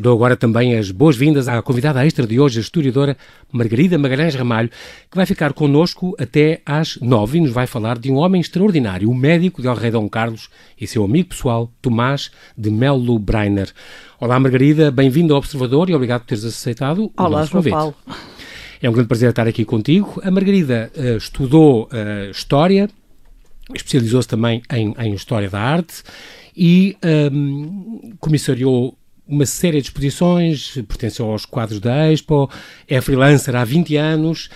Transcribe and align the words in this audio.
Dou 0.00 0.14
agora 0.14 0.34
também 0.34 0.78
as 0.78 0.90
boas-vindas 0.90 1.46
à 1.46 1.60
convidada 1.60 2.02
extra 2.06 2.26
de 2.26 2.40
hoje, 2.40 2.58
a 2.58 2.62
historiadora 2.62 3.18
Margarida 3.52 3.98
Magalhães 3.98 4.34
Ramalho, 4.34 4.70
que 5.10 5.14
vai 5.14 5.26
ficar 5.26 5.52
connosco 5.52 6.16
até 6.18 6.62
às 6.64 6.96
nove 7.02 7.36
e 7.36 7.40
nos 7.42 7.50
vai 7.50 7.66
falar 7.66 7.98
de 7.98 8.10
um 8.10 8.14
homem 8.14 8.40
extraordinário, 8.40 9.10
o 9.10 9.14
médico 9.14 9.60
de 9.60 9.68
El 9.68 9.74
Rei 9.74 9.90
Dom 9.90 10.08
Carlos 10.08 10.48
e 10.80 10.86
seu 10.86 11.04
amigo 11.04 11.28
pessoal, 11.28 11.70
Tomás 11.82 12.30
de 12.56 12.70
Melo 12.70 13.18
Breiner. 13.18 13.68
Olá 14.18 14.40
Margarida, 14.40 14.90
bem-vindo 14.90 15.34
ao 15.34 15.38
Observador 15.38 15.90
e 15.90 15.94
obrigado 15.94 16.22
por 16.22 16.28
teres 16.28 16.46
aceitado 16.46 17.12
Olá, 17.14 17.28
o 17.28 17.32
nosso 17.32 17.52
convite. 17.52 17.72
Paulo. 17.72 17.94
É 18.80 18.88
um 18.88 18.94
grande 18.94 19.08
prazer 19.08 19.28
estar 19.28 19.46
aqui 19.46 19.66
contigo. 19.66 20.18
A 20.24 20.30
Margarida 20.30 20.90
uh, 20.96 21.18
estudou 21.18 21.90
uh, 21.92 22.30
História, 22.30 22.88
especializou-se 23.74 24.26
também 24.26 24.62
em, 24.72 24.94
em, 24.98 25.12
História 25.12 25.50
da 25.50 25.60
Arte 25.60 26.02
e 26.56 26.96
um, 27.30 28.14
comissariou 28.18 28.96
uma 29.30 29.46
série 29.46 29.80
de 29.80 29.86
exposições, 29.86 30.72
pertenceu 30.88 31.30
aos 31.30 31.46
quadros 31.46 31.78
da 31.78 32.12
Expo, 32.12 32.50
é 32.88 33.00
freelancer 33.00 33.54
há 33.54 33.64
20 33.64 33.96
anos 33.96 34.50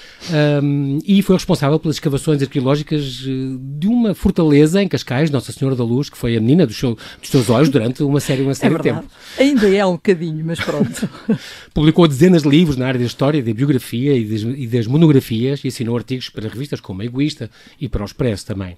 um, 0.62 0.98
e 1.06 1.23
foi 1.23 1.37
responsável 1.37 1.78
pelas 1.78 1.97
escavações 1.97 2.42
arqueológicas 2.42 3.05
de 3.05 3.87
uma 3.87 4.14
fortaleza 4.14 4.83
em 4.83 4.88
Cascais, 4.88 5.30
Nossa 5.30 5.52
Senhora 5.52 5.77
da 5.77 5.84
Luz, 5.84 6.10
que 6.10 6.19
foi 6.19 6.37
a 6.37 6.41
menina 6.41 6.66
do 6.66 6.73
seu, 6.73 6.98
dos 7.20 7.30
seus 7.30 7.48
olhos 7.48 7.69
durante 7.69 8.02
uma 8.02 8.20
série, 8.20 8.42
uma 8.42 8.55
série 8.55 8.74
é 8.74 8.77
de 8.77 8.83
tempo. 8.83 9.05
Ainda 9.38 9.69
é 9.69 9.87
um 9.87 9.92
bocadinho, 9.92 10.45
mas 10.45 10.60
pronto. 10.60 11.09
Publicou 11.72 12.09
dezenas 12.09 12.42
de 12.42 12.48
livros 12.48 12.77
na 12.77 12.86
área 12.86 12.98
da 12.98 13.06
história, 13.06 13.42
da 13.42 13.55
biografia 13.55 14.16
e 14.16 14.25
das, 14.25 14.42
e 14.42 14.66
das 14.66 14.86
monografias 14.88 15.62
e 15.64 15.69
assinou 15.69 15.97
artigos 15.97 16.28
para 16.28 16.48
revistas 16.48 16.80
como 16.80 17.00
a 17.02 17.05
Egoísta 17.05 17.48
e 17.80 17.88
para 17.88 18.02
o 18.02 18.05
Expresso 18.05 18.45
também. 18.47 18.77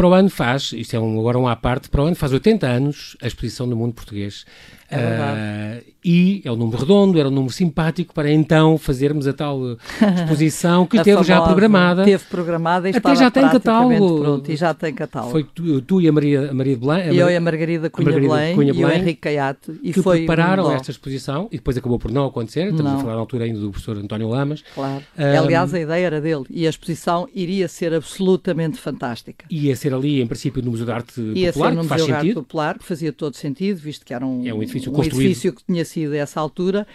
Para 0.00 0.08
o 0.08 0.14
ano 0.14 0.30
faz, 0.30 0.72
isto 0.72 0.96
é 0.96 0.98
um, 0.98 1.20
agora 1.20 1.38
um 1.38 1.46
à 1.46 1.54
parte, 1.54 1.90
para 1.90 2.02
o 2.02 2.06
ano 2.06 2.16
faz 2.16 2.32
80 2.32 2.66
anos 2.66 3.18
a 3.20 3.26
exposição 3.26 3.68
do 3.68 3.76
mundo 3.76 3.92
português. 3.92 4.46
É 4.90 4.96
uh, 4.96 5.92
e 6.04 6.40
é 6.44 6.50
um 6.50 6.56
número 6.56 6.78
redondo, 6.78 7.18
era 7.18 7.28
um 7.28 7.32
número 7.32 7.52
simpático 7.52 8.14
para 8.14 8.30
então 8.30 8.78
fazermos 8.78 9.26
a 9.26 9.32
tal 9.32 9.60
exposição 10.00 10.86
que 10.86 11.00
teve 11.04 11.22
já 11.24 11.40
programada. 11.42 12.04
Teve 12.04 12.24
programada 12.24 12.88
e 12.88 12.96
Até 12.96 13.14
já 13.16 13.30
tem 13.30 13.48
catálogo. 13.48 14.20
Pronto, 14.20 14.50
e 14.50 14.56
já 14.56 14.74
tem 14.74 14.94
catálogo. 14.94 15.32
Foi 15.32 15.44
tu, 15.44 15.80
tu 15.82 16.00
e 16.00 16.08
a 16.08 16.12
Maria, 16.12 16.50
a 16.50 16.54
Maria 16.54 16.74
de 16.74 16.80
Belém. 16.80 17.02
A 17.02 17.12
eu 17.12 17.30
e 17.30 17.36
a 17.36 17.40
Margarida 17.40 17.90
Cunha, 17.90 18.08
a 18.08 18.12
Margarida 18.12 18.34
Belém, 18.34 18.54
Cunha 18.54 18.74
Belém 18.74 18.88
e 18.88 18.92
o 18.92 19.02
Henrique 19.02 19.20
Caiate. 19.20 19.72
E 19.82 19.92
que 19.92 20.02
foi 20.02 20.18
prepararam 20.18 20.68
um 20.68 20.72
esta 20.72 20.90
exposição 20.90 21.48
e 21.50 21.56
depois 21.56 21.76
acabou 21.76 21.98
por 21.98 22.10
não 22.10 22.26
acontecer. 22.26 22.70
Estamos 22.70 22.92
não. 22.92 22.98
a 22.98 23.02
falar 23.02 23.14
na 23.14 23.20
altura 23.20 23.44
ainda 23.44 23.60
do 23.60 23.70
professor 23.70 23.96
António 23.96 24.28
Lamas. 24.28 24.62
Claro. 24.74 25.04
Um, 25.18 25.38
Aliás, 25.38 25.74
a 25.74 25.80
ideia 25.80 26.06
era 26.06 26.20
dele 26.20 26.44
e 26.48 26.66
a 26.66 26.70
exposição 26.70 27.28
iria 27.34 27.68
ser 27.68 27.92
absolutamente 27.92 28.78
fantástica. 28.78 29.44
Ia 29.50 29.76
ser 29.76 29.92
ali, 29.94 30.20
em 30.20 30.26
princípio, 30.26 30.62
no 30.62 30.70
Museu 30.70 30.86
de 30.86 30.92
Arte 30.92 31.20
ia 31.20 31.52
Popular, 31.52 31.70
ser 31.70 31.76
no 31.76 31.82
que 31.82 31.88
faz 31.88 32.00
Museu 32.02 32.14
de. 32.14 32.28
Arte 32.28 32.34
Popular, 32.34 32.78
que 32.78 32.84
fazia 32.84 33.12
todo 33.12 33.36
sentido, 33.36 33.78
visto 33.78 34.04
que 34.04 34.14
era 34.14 34.26
um, 34.26 34.46
é 34.46 34.54
um 34.54 34.62
edifício 34.62 34.90
um 34.90 34.94
construído. 34.94 35.26
edifício 35.26 35.52
que 35.52 35.64
tinha 35.64 35.84
sido 35.90 36.14
a 36.14 36.18
essa 36.18 36.40
altura 36.40 36.86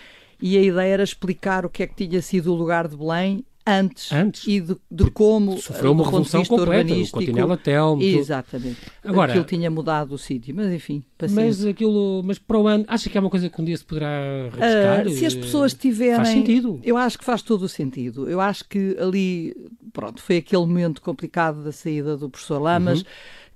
e 0.42 0.58
a 0.58 0.62
ideia 0.62 0.94
era 0.94 1.04
explicar 1.04 1.66
o 1.66 1.70
que 1.70 1.84
é 1.84 1.88
que 1.88 2.08
tinha 2.08 2.22
sido 2.22 2.52
o 2.52 2.56
lugar 2.56 2.88
de 2.88 2.98
Belém 2.98 3.46
antes, 3.66 4.12
antes 4.12 4.46
e 4.46 4.62
de, 4.62 4.78
de 4.92 5.10
como 5.10 5.58
sofreu 5.58 5.92
uma 5.92 6.06
revolução 6.06 6.46
completa, 6.46 6.94
o 6.94 7.10
Continela 7.10 7.58
Telmo, 7.58 8.02
exatamente. 8.02 8.78
Agora, 9.04 9.32
aquilo 9.32 9.46
tinha 9.46 9.72
mudado 9.72 10.14
o 10.14 10.18
sítio, 10.18 10.56
mas 10.56 10.72
enfim, 10.72 11.04
paciência. 11.18 11.46
mas 11.46 11.66
aquilo, 11.66 12.22
mas 12.24 12.38
para 12.38 12.60
o 12.60 12.68
ano, 12.68 12.86
acha 12.88 13.10
que 13.10 13.18
é 13.18 13.22
uma 13.22 13.30
coisa 13.30 13.50
que 13.50 13.62
um 13.62 13.66
dia 13.66 13.76
se 13.76 13.84
poderá 13.84 14.50
refrescar? 14.52 15.08
Uh, 15.08 15.10
se 15.10 15.26
as 15.26 15.34
pessoas 15.34 15.74
tiverem, 15.74 16.18
faz 16.18 16.30
sentido. 16.30 16.80
Eu 16.84 16.98
acho 16.98 17.18
que 17.18 17.26
faz 17.26 17.42
todo 17.42 17.64
o 17.64 17.70
sentido. 17.70 18.30
Eu 18.30 18.40
acho 18.40 18.66
que 18.66 18.96
ali, 19.00 19.56
pronto, 19.92 20.22
foi 20.22 20.38
aquele 20.38 20.66
momento 20.66 21.02
complicado 21.02 21.64
da 21.64 21.72
saída 21.72 22.16
do 22.16 22.30
professor 22.30 22.62
Lamas. 22.62 23.00
Uhum 23.00 23.06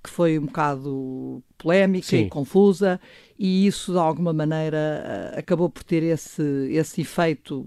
que 0.03 0.09
foi 0.09 0.39
um 0.39 0.45
bocado 0.45 1.43
polémica 1.57 2.07
Sim. 2.07 2.25
e 2.25 2.29
confusa 2.29 2.99
e 3.37 3.67
isso 3.67 3.91
de 3.91 3.97
alguma 3.97 4.33
maneira 4.33 5.33
acabou 5.35 5.69
por 5.69 5.83
ter 5.83 6.03
esse, 6.03 6.41
esse 6.71 7.01
efeito 7.01 7.65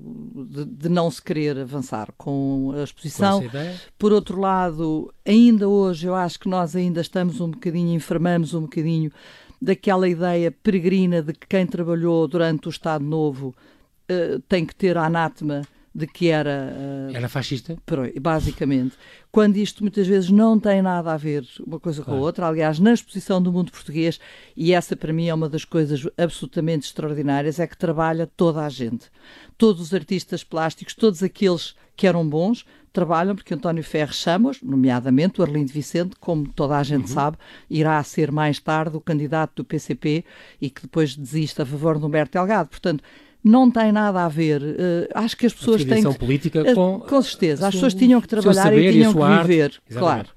de, 0.49 0.65
de 0.65 0.89
não 0.89 1.11
se 1.11 1.21
querer 1.23 1.59
avançar 1.59 2.13
com 2.17 2.73
a 2.77 2.83
exposição. 2.83 3.43
Com 3.43 3.49
por 3.99 4.13
outro 4.13 4.41
lado, 4.41 5.13
ainda 5.27 5.69
hoje 5.69 6.07
eu 6.07 6.15
acho 6.15 6.39
que 6.39 6.49
nós 6.49 6.75
ainda 6.77 7.01
estamos 7.01 7.41
um 7.41 7.51
bocadinho, 7.51 7.95
enfermamos 7.95 8.55
um 8.55 8.63
bocadinho 8.63 9.11
daquela 9.61 10.09
ideia 10.09 10.51
peregrina 10.51 11.23
de 11.23 11.33
que 11.33 11.47
quem 11.47 11.67
trabalhou 11.67 12.27
durante 12.27 12.67
o 12.67 12.71
Estado 12.71 13.05
Novo 13.05 13.55
uh, 14.11 14.41
tem 14.49 14.67
que 14.67 14.75
ter 14.75 14.99
a 14.99 15.07
anátema 15.07 15.63
de 15.95 16.07
que 16.07 16.29
era... 16.29 16.75
Uh, 17.11 17.17
era 17.17 17.29
fascista? 17.29 17.77
Basicamente. 18.21 18.97
Quando 19.31 19.57
isto 19.57 19.83
muitas 19.83 20.07
vezes 20.07 20.31
não 20.31 20.59
tem 20.59 20.81
nada 20.81 21.13
a 21.13 21.17
ver 21.17 21.47
uma 21.67 21.79
coisa 21.79 22.03
claro. 22.03 22.19
com 22.19 22.25
a 22.25 22.27
outra. 22.27 22.47
Aliás, 22.47 22.79
na 22.79 22.93
exposição 22.93 23.43
do 23.43 23.53
mundo 23.53 23.71
português, 23.71 24.19
e 24.57 24.73
essa 24.73 24.97
para 24.97 25.13
mim 25.13 25.29
é 25.29 25.35
uma 25.35 25.49
das 25.49 25.65
coisas 25.65 26.07
absolutamente 26.17 26.87
extraordinárias, 26.87 27.59
é 27.59 27.67
que 27.67 27.77
trabalha 27.77 28.27
toda 28.27 28.65
a 28.65 28.69
gente. 28.69 29.07
Todos 29.59 29.83
os 29.83 29.95
artistas 29.95 30.43
plásticos, 30.43 30.95
todos 30.95 31.23
aqueles 31.23 31.75
que 31.95 32.07
eram 32.07 32.27
bons, 32.27 32.65
trabalham, 32.93 33.35
porque 33.35 33.55
António 33.55 33.83
Ferres 33.83 34.17
chama-os, 34.17 34.61
nomeadamente 34.63 35.41
o 35.41 35.45
Arlindo 35.45 35.73
Vicente, 35.73 36.17
como 36.21 36.49
toda 36.49 36.77
a 36.77 36.83
gente 36.83 37.09
Uhum. 37.09 37.15
sabe, 37.15 37.39
irá 37.69 38.03
ser 38.03 38.31
mais 38.31 38.59
tarde 38.61 38.97
o 38.97 39.01
candidato 39.01 39.57
do 39.57 39.65
PCP 39.65 40.25
e 40.61 40.69
que 40.69 40.83
depois 40.83 41.17
desiste 41.17 41.61
a 41.63 41.67
favor 41.67 41.99
de 41.99 42.05
Humberto 42.05 42.33
Delgado. 42.33 42.69
Portanto, 42.69 43.03
não 43.43 43.71
tem 43.71 43.91
nada 43.91 44.25
a 44.25 44.29
ver. 44.29 44.63
Uh, 44.63 45.09
acho 45.15 45.37
que 45.37 45.47
as 45.47 45.53
pessoas 45.53 45.85
têm 45.85 46.05
que, 46.05 46.19
política 46.19 46.63
uh, 46.63 46.75
com, 46.75 47.01
com 47.01 47.23
certeza. 47.23 47.67
As 47.67 47.75
pessoas 47.75 47.95
tinham 47.95 48.21
que 48.21 48.29
trabalhar 48.29 48.73
e 48.77 48.93
tinham 48.93 49.11
e 49.11 49.15
que 49.15 49.23
arte, 49.23 49.47
viver, 49.49 49.81
exatamente. 49.91 49.99
claro. 49.99 50.29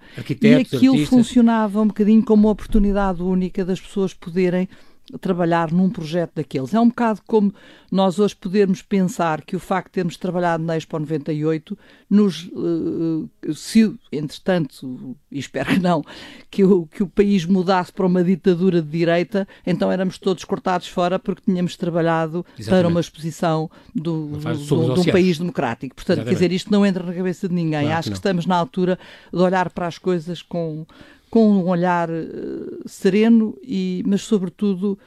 E 0.42 0.56
aquilo 0.56 0.94
artistas. 0.94 1.10
funcionava 1.10 1.82
um 1.82 1.88
bocadinho 1.88 2.24
como 2.24 2.48
uma 2.48 2.52
oportunidade 2.52 3.22
única 3.22 3.64
das 3.64 3.80
pessoas 3.80 4.14
poderem 4.14 4.68
trabalhar 5.20 5.72
num 5.72 5.90
projeto 5.90 6.32
daqueles. 6.36 6.74
É 6.74 6.80
um 6.80 6.90
bocado 6.90 7.22
como 7.28 7.54
nós 7.92 8.20
hoje 8.20 8.36
podermos 8.36 8.82
pensar 8.82 9.42
que 9.42 9.56
o 9.56 9.60
facto 9.60 9.88
de 9.88 9.94
termos 9.94 10.18
trabalhado 10.18 10.64
na 10.64 10.76
Expo 10.76 10.98
98 11.00 11.78
nos, 12.10 12.50
uh, 12.54 13.30
se, 13.54 13.94
entretanto, 14.12 15.16
e 15.32 15.40
espero 15.40 15.70
que 15.70 15.80
não, 15.80 16.04
que 16.50 16.64
o, 16.64 16.88
que 16.88 17.04
o 17.04 17.08
país 17.08 17.46
mudasse 17.46 17.92
para 17.92 18.06
uma 18.06 18.24
ditadura 18.24 18.82
de 18.82 18.90
direita, 18.90 19.48
então 19.66 19.92
éramos 19.92 20.18
todos 20.18 20.44
cortados 20.44 20.88
fora 20.88 21.20
porque 21.20 21.44
tínhamos 21.46 21.76
trabalhado 21.76 22.46
Exatamente. 22.58 22.82
para 22.82 22.88
uma 22.90 23.00
exposição 23.00 23.70
do, 23.94 24.28
do, 24.28 24.94
de 24.96 25.10
um 25.10 25.12
país 25.12 25.38
democrático. 25.38 25.96
Portanto, 25.96 26.18
quer 26.18 26.32
Exatamente. 26.32 26.50
dizer, 26.50 26.52
isto 26.52 26.72
não 26.72 26.86
entra 26.86 27.04
na 27.04 27.14
cabeça 27.14 27.48
de 27.48 27.54
ninguém. 27.54 27.82
Claro 27.82 27.88
que 27.88 27.94
Acho 27.94 28.04
que 28.08 28.10
não. 28.10 28.16
estamos 28.16 28.46
na 28.46 28.56
altura 28.56 29.00
de 29.32 29.40
olhar 29.40 29.70
para 29.70 29.88
as 29.88 29.98
coisas 29.98 30.42
com, 30.42 30.86
com 31.36 31.50
um 31.50 31.68
olhar 31.68 32.10
eh, 32.10 32.24
sereno, 32.86 33.58
e, 33.62 34.02
mas 34.08 34.22
sobretudo 34.22 34.98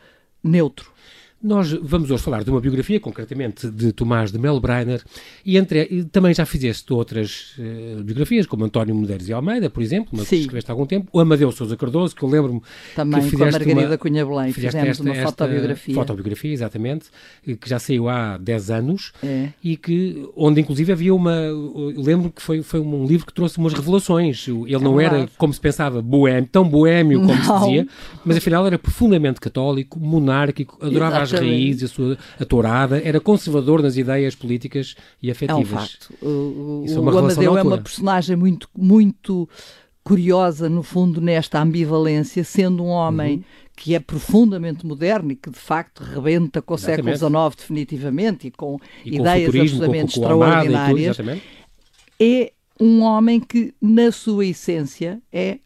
neutro. 0.45 0.93
Nós 1.41 1.71
vamos 1.73 2.11
hoje 2.11 2.21
falar 2.21 2.43
de 2.43 2.51
uma 2.51 2.61
biografia, 2.61 2.99
concretamente 2.99 3.71
de 3.71 3.93
Tomás 3.93 4.33
de 4.33 4.39
Melo 4.41 4.59
Breiner, 4.61 5.01
e, 5.47 5.57
entre, 5.57 6.03
também 6.11 6.35
já 6.35 6.45
fizeste 6.45 6.93
outras 6.93 7.55
eh, 7.61 8.03
biografias, 8.03 8.45
como 8.45 8.65
António 8.65 8.93
Medeiros 8.93 9.29
e 9.29 9.33
Almeida, 9.33 9.71
por 9.71 9.81
exemplo, 9.81 10.09
uma 10.13 10.25
que 10.25 10.31
Sim. 10.31 10.41
escreveste 10.41 10.69
há 10.69 10.75
algum 10.75 10.85
tempo, 10.85 11.09
o 11.13 11.21
Amadeu 11.21 11.53
Sousa 11.53 11.77
Cardoso, 11.77 12.17
que 12.17 12.25
eu 12.25 12.29
lembro-me 12.29 12.61
Também 12.97 13.21
que 13.23 13.27
com 13.31 13.37
a 13.45 13.47
fizeste 13.47 13.53
Margarida 13.67 13.91
uma- 13.93 13.99
Cunha 13.99 14.27
Belém 14.27 14.53
fizeste 14.53 14.81
fizemos 14.81 14.99
esta, 14.99 15.03
uma 15.05 15.15
fotobiografia. 15.31 15.95
fotobiografia, 15.95 16.53
exatamente, 16.53 17.07
e 17.47 17.55
que 17.55 17.69
já 17.71 17.79
saiu 17.79 18.09
há 18.09 18.37
10 18.37 18.71
anos, 18.73 19.13
É. 19.23 19.51
e 19.63 19.77
que, 19.77 20.29
onde 20.37 20.61
inclusive 20.61 20.91
havia 20.91 21.15
uma, 21.15 21.31
eu 21.35 22.03
lembro 22.03 22.33
que 22.33 22.43
foi, 22.43 22.63
foi 22.63 22.81
um 22.81 23.07
livro 23.07 23.25
que 23.25 23.33
trouxe 23.33 23.59
umas 23.59 23.73
revelações, 23.75 24.49
ele 24.49 24.79
não 24.83 25.01
era, 25.01 25.29
como 25.39 25.55
se 25.55 25.61
pensava, 25.61 26.03
boêmio, 26.03 26.49
tão 26.51 26.69
boêmio 26.69 27.21
como 27.21 27.41
se 27.41 27.49
Não. 27.49 27.61
dizia, 27.61 27.87
mas 28.25 28.37
afinal 28.39 28.67
era 28.67 28.77
profundamente 28.77 29.39
católico, 29.39 30.01
monárquico, 30.01 30.77
adorava 30.85 31.19
as 31.19 31.28
Exatamente. 31.29 31.55
raízes, 31.55 31.91
a 31.91 31.95
sua 31.95 32.19
a 32.39 32.45
tourada, 32.45 33.01
era 33.05 33.21
conservador 33.21 33.83
nas 33.83 33.97
ideias 33.97 34.35
políticas 34.35 34.95
e 35.23 35.29
É 35.29 35.31
um 35.31 35.33
afetivas. 35.33 35.93
facto. 35.93 36.15
O, 36.23 36.27
o, 36.27 36.83
Isso 36.85 36.97
é 36.97 37.01
uma 37.01 37.13
o 37.15 37.19
Amadeu 37.19 37.59
é 37.59 37.63
uma 37.63 37.79
personagem 37.79 38.37
muito, 38.37 38.69
muito 38.77 39.49
curiosa, 40.05 40.69
no 40.69 40.83
fundo, 40.83 41.21
nesta 41.21 41.61
ambivalência, 41.61 42.43
sendo 42.43 42.83
um 42.83 42.89
homem 42.89 43.37
Uhum. 43.39 43.43
que 43.77 43.95
é 43.95 44.01
profundamente 44.01 44.87
moderno 44.87 45.33
e 45.33 45.37
que, 45.37 45.51
de 45.51 45.59
facto, 45.59 46.03
rebenta 46.03 46.63
com 46.63 46.75
o 46.75 46.79
século. 46.79 47.15
XIX 47.15 47.55
definitivamente 47.57 48.47
e 48.47 48.51
com 48.51 48.79
E 49.05 49.17
ideias 49.17 49.53
com- 49.53 49.61
absolutamente 49.61 50.15
com, 50.15 50.21
com, 50.23 50.29
tudo, 50.29 50.43
extraordinárias, 50.45 51.01
exatamente. 51.19 51.43
é 52.19 52.53
um 52.81 53.03
homem 53.03 53.39
que, 53.39 53.75
na 53.83 54.11
sua 54.11 54.47
essência, 54.47 55.21
é 55.33 55.59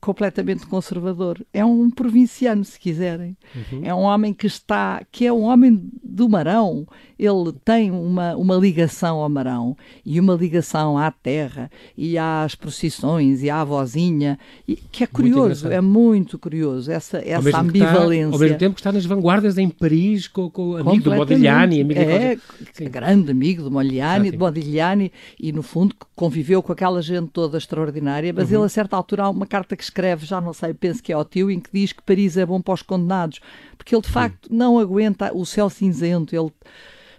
completamente 0.00 0.66
conservador. 0.66 1.44
É 1.52 1.64
um 1.64 1.90
provinciano, 1.90 2.64
se 2.64 2.78
quiserem. 2.78 3.36
Uhum. 3.54 3.80
É 3.84 3.94
um 3.94 4.00
homem 4.00 4.32
que 4.32 4.46
está, 4.46 5.02
que 5.10 5.26
é 5.26 5.32
um 5.32 5.42
homem 5.42 5.90
do 6.02 6.28
Marão 6.28 6.86
ele 7.18 7.52
tem 7.64 7.90
uma, 7.90 8.36
uma 8.36 8.54
ligação 8.54 9.18
ao 9.18 9.28
Marão 9.28 9.76
e 10.04 10.20
uma 10.20 10.34
ligação 10.34 10.96
à 10.96 11.10
terra 11.10 11.70
e 11.96 12.16
às 12.16 12.54
procissões 12.54 13.42
e 13.42 13.50
à 13.50 13.64
vozinha, 13.64 14.38
e, 14.66 14.76
que 14.76 15.02
é 15.02 15.06
curioso, 15.06 15.64
muito 15.64 15.76
é 15.76 15.80
muito 15.80 16.38
curioso 16.38 16.90
essa, 16.92 17.18
essa 17.18 17.58
ambivalência. 17.58 18.24
Está, 18.24 18.36
ao 18.36 18.38
mesmo 18.38 18.58
tempo 18.58 18.74
que 18.74 18.80
está 18.80 18.92
nas 18.92 19.04
vanguardas 19.04 19.58
em 19.58 19.68
Paris 19.68 20.28
com, 20.28 20.48
com 20.48 20.70
o 20.70 20.76
amigo 20.76 21.04
do 21.04 21.16
Modigliani. 21.16 21.80
Amigo 21.80 22.00
é, 22.00 22.38
grande 22.88 23.30
amigo 23.32 23.62
do 23.62 23.70
Modigliani, 23.70 24.30
do 24.30 24.38
Modigliani 24.38 25.12
e 25.40 25.52
no 25.52 25.62
fundo 25.62 25.96
conviveu 26.14 26.62
com 26.62 26.72
aquela 26.72 27.02
gente 27.02 27.30
toda 27.30 27.58
extraordinária, 27.58 28.32
mas 28.32 28.50
uhum. 28.50 28.58
ele 28.58 28.66
a 28.66 28.68
certa 28.68 28.96
altura 28.96 29.24
há 29.24 29.30
uma 29.30 29.46
carta 29.46 29.76
que 29.76 29.82
escreve, 29.82 30.24
já 30.24 30.40
não 30.40 30.52
sei, 30.52 30.72
penso 30.72 31.02
que 31.02 31.12
é 31.12 31.14
ao 31.14 31.24
tio, 31.24 31.50
em 31.50 31.58
que 31.58 31.70
diz 31.72 31.92
que 31.92 32.02
Paris 32.02 32.36
é 32.36 32.46
bom 32.46 32.60
para 32.60 32.74
os 32.74 32.82
condenados, 32.82 33.40
porque 33.76 33.94
ele 33.94 34.02
de 34.02 34.08
facto 34.08 34.48
não 34.50 34.78
aguenta 34.78 35.32
o 35.34 35.44
céu 35.44 35.68
cinzento, 35.68 36.34
ele 36.34 36.52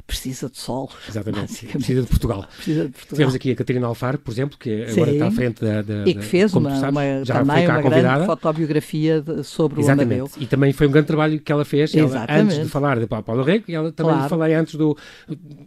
precisa 0.10 0.50
de 0.50 0.58
sol. 0.58 0.90
Exatamente. 1.08 1.68
Precisa 1.68 2.02
de 2.02 2.08
Portugal. 2.08 2.46
Precisa 2.56 2.86
de 2.86 2.90
Portugal. 2.90 3.16
Tivemos 3.16 3.36
aqui 3.36 3.52
a 3.52 3.56
Catarina 3.56 3.88
Alfaro, 3.88 4.18
por 4.18 4.32
exemplo, 4.32 4.58
que 4.58 4.88
Sim. 4.88 4.94
agora 4.94 5.12
está 5.12 5.28
à 5.28 5.32
frente 5.32 5.62
da. 5.64 5.82
da 5.84 6.04
e 6.08 6.16
que 6.16 6.24
fez 6.24 6.54
uma, 6.56 6.72
sabes, 6.72 6.90
uma, 6.90 7.24
também 7.26 7.68
uma 7.68 7.82
convidada. 7.82 8.02
grande 8.02 8.26
fotobiografia 8.26 9.22
de, 9.22 9.44
sobre 9.44 9.82
Exatamente. 9.82 10.22
o 10.22 10.26
Amadeu. 10.26 10.42
E 10.42 10.46
também 10.48 10.74
foi 10.74 10.88
um 10.88 10.92
grande 10.92 11.08
trabalho 11.08 11.40
que 11.40 11.52
ela 11.52 11.64
fez. 11.64 11.94
Ela, 11.94 12.26
antes 12.28 12.58
de 12.58 12.66
falar 12.66 13.00
de 13.00 13.06
Paulo 13.06 13.44
Rego, 13.44 13.66
e 13.68 13.76
ela 13.76 13.92
também 13.92 14.14
claro. 14.14 14.30
falei 14.30 14.56
antes 14.56 14.76
do. 14.76 14.98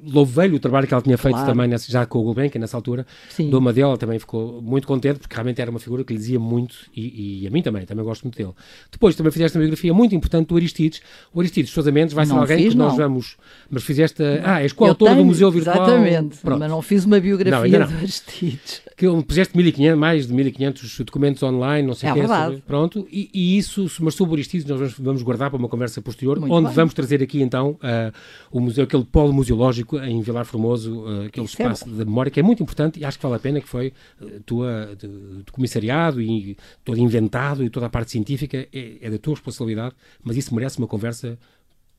Louvei-lhe 0.05 0.57
o 0.57 0.61
trabalho 0.61 0.89
que 0.89 0.95
ela 0.95 1.03
tinha 1.03 1.17
feito 1.17 1.35
claro. 1.35 1.53
também, 1.53 1.69
nessa, 1.69 1.91
já 1.91 2.05
com 2.05 2.19
o 2.19 2.23
Gulbenkian, 2.25 2.61
nessa 2.61 2.77
altura. 2.77 3.07
Sim. 3.31 3.49
Do 3.49 3.59
Amadeu, 3.59 3.87
ela 3.87 3.99
também 3.99 4.19
ficou 4.19 4.61
muito 4.61 4.89
contente, 4.89 5.21
porque 5.21 5.35
realmente 5.35 5.61
era 5.63 5.71
uma 5.71 5.81
figura 5.81 6.03
que 6.03 6.13
lhe 6.13 6.19
dizia 6.19 6.41
muito, 6.41 6.75
e, 6.95 7.43
e 7.43 7.47
a 7.47 7.51
mim 7.51 7.63
também, 7.63 7.87
também 7.87 8.05
gosto 8.05 8.25
muito 8.25 8.37
dele. 8.37 8.53
Depois 8.91 9.15
também 9.15 9.31
fizeste 9.31 9.57
uma 9.57 9.63
biografia 9.63 9.95
muito 9.95 10.15
importante 10.15 10.49
do 10.49 10.57
Aristides. 10.57 11.01
O 11.33 11.39
Aristides 11.39 11.71
Sousa 11.71 11.93
Mendes 11.93 12.13
vai 12.13 12.27
ser 12.27 12.33
alguém 12.33 12.59
fiz, 12.59 12.73
que 12.73 12.79
nós 12.79 12.97
vamos. 12.97 13.37
Mas 13.71 13.85
fizeste. 13.85 14.23
Ah, 14.43 14.63
és 14.63 14.73
coautor 14.73 15.15
do 15.15 15.25
Museu 15.25 15.51
Virtual. 15.51 15.77
Exatamente, 15.77 16.39
Pronto. 16.39 16.59
mas 16.59 16.71
não 16.71 16.83
fiz 16.83 17.05
uma 17.05 17.21
biografia 17.21 17.79
não, 17.79 17.87
não. 17.87 17.97
de 17.97 18.03
Aristides. 18.03 18.83
Que 18.97 19.09
puseste 19.23 19.57
1500, 19.57 19.99
mais 19.99 20.27
de 20.27 20.33
1500 20.33 21.01
documentos 21.01 21.43
online, 21.43 21.87
não 21.87 21.95
sei 21.95 22.09
o 22.09 22.11
é 22.11 22.15
que. 22.15 22.21
Verdade. 22.21 22.63
pronto, 22.67 23.07
e, 23.11 23.31
e, 23.33 23.59
isso, 23.59 23.87
mas 24.01 24.15
sobre 24.15 24.35
Aristides 24.35 24.67
nós 24.67 24.79
vamos, 24.79 24.95
vamos, 24.99 25.23
guardar 25.23 25.51
para 25.51 25.59
uma 25.59 25.69
conversa 25.69 26.01
posterior, 26.01 26.39
Muito 26.39 26.53
onde 26.53 26.67
bem. 26.67 26.75
vamos 26.75 26.95
trazer 26.95 27.23
aqui 27.23 27.43
então 27.43 27.71
uh, 27.71 28.13
o 28.51 28.61
museu, 28.61 28.85
aquele 28.85 29.05
polo 29.05 29.33
museológico 29.33 29.99
em 29.99 30.21
Vilar 30.21 30.45
Formoso, 30.45 31.01
uh, 31.01 31.27
aquele 31.27 31.47
isso 31.47 31.61
é 31.61 31.65
espaço 31.65 31.85
é 31.89 31.93
de 31.93 32.05
memória 32.05 32.31
que 32.31 32.39
é 32.39 32.43
muito 32.43 32.63
importante 32.63 33.01
e 33.01 33.05
acho 33.05 33.19
que 33.19 33.23
vale 33.23 33.37
a 33.37 33.41
pena, 33.41 33.61
que 33.61 33.69
foi 33.69 33.93
uh, 34.21 34.41
tua 34.47 34.95
de, 34.97 35.09
de, 35.09 35.53
comissariado 35.53 36.21
e 36.21 36.57
todo 36.85 36.99
inventado 36.99 37.65
e 37.65 37.71
toda 37.71 37.87
a 37.87 37.91
parte 37.91 38.11
científica 38.11 38.69
é, 38.73 38.99
é 39.01 39.11
da 39.11 39.19
tua 39.19 39.35
responsabilidade, 39.35 39.95
mas 40.23 40.37
isso 40.37 40.55
merece 40.55 40.79
uma 40.79 40.87
conversa 40.87 41.39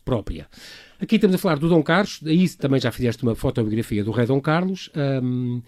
própria. 0.04 0.48
Aqui 1.04 1.16
estamos 1.16 1.36
a 1.36 1.38
falar 1.38 1.60
do 1.60 1.68
Dom 1.68 1.84
Carlos, 1.84 2.22
aí 2.26 2.48
também 2.50 2.80
já 2.80 2.90
fizeste 2.90 3.24
uma 3.24 3.36
fotobiografia 3.36 4.06
do 4.06 4.12
rei 4.12 4.26
Dom 4.26 4.40
Carlos. 4.40 4.90
Um, 5.22 5.62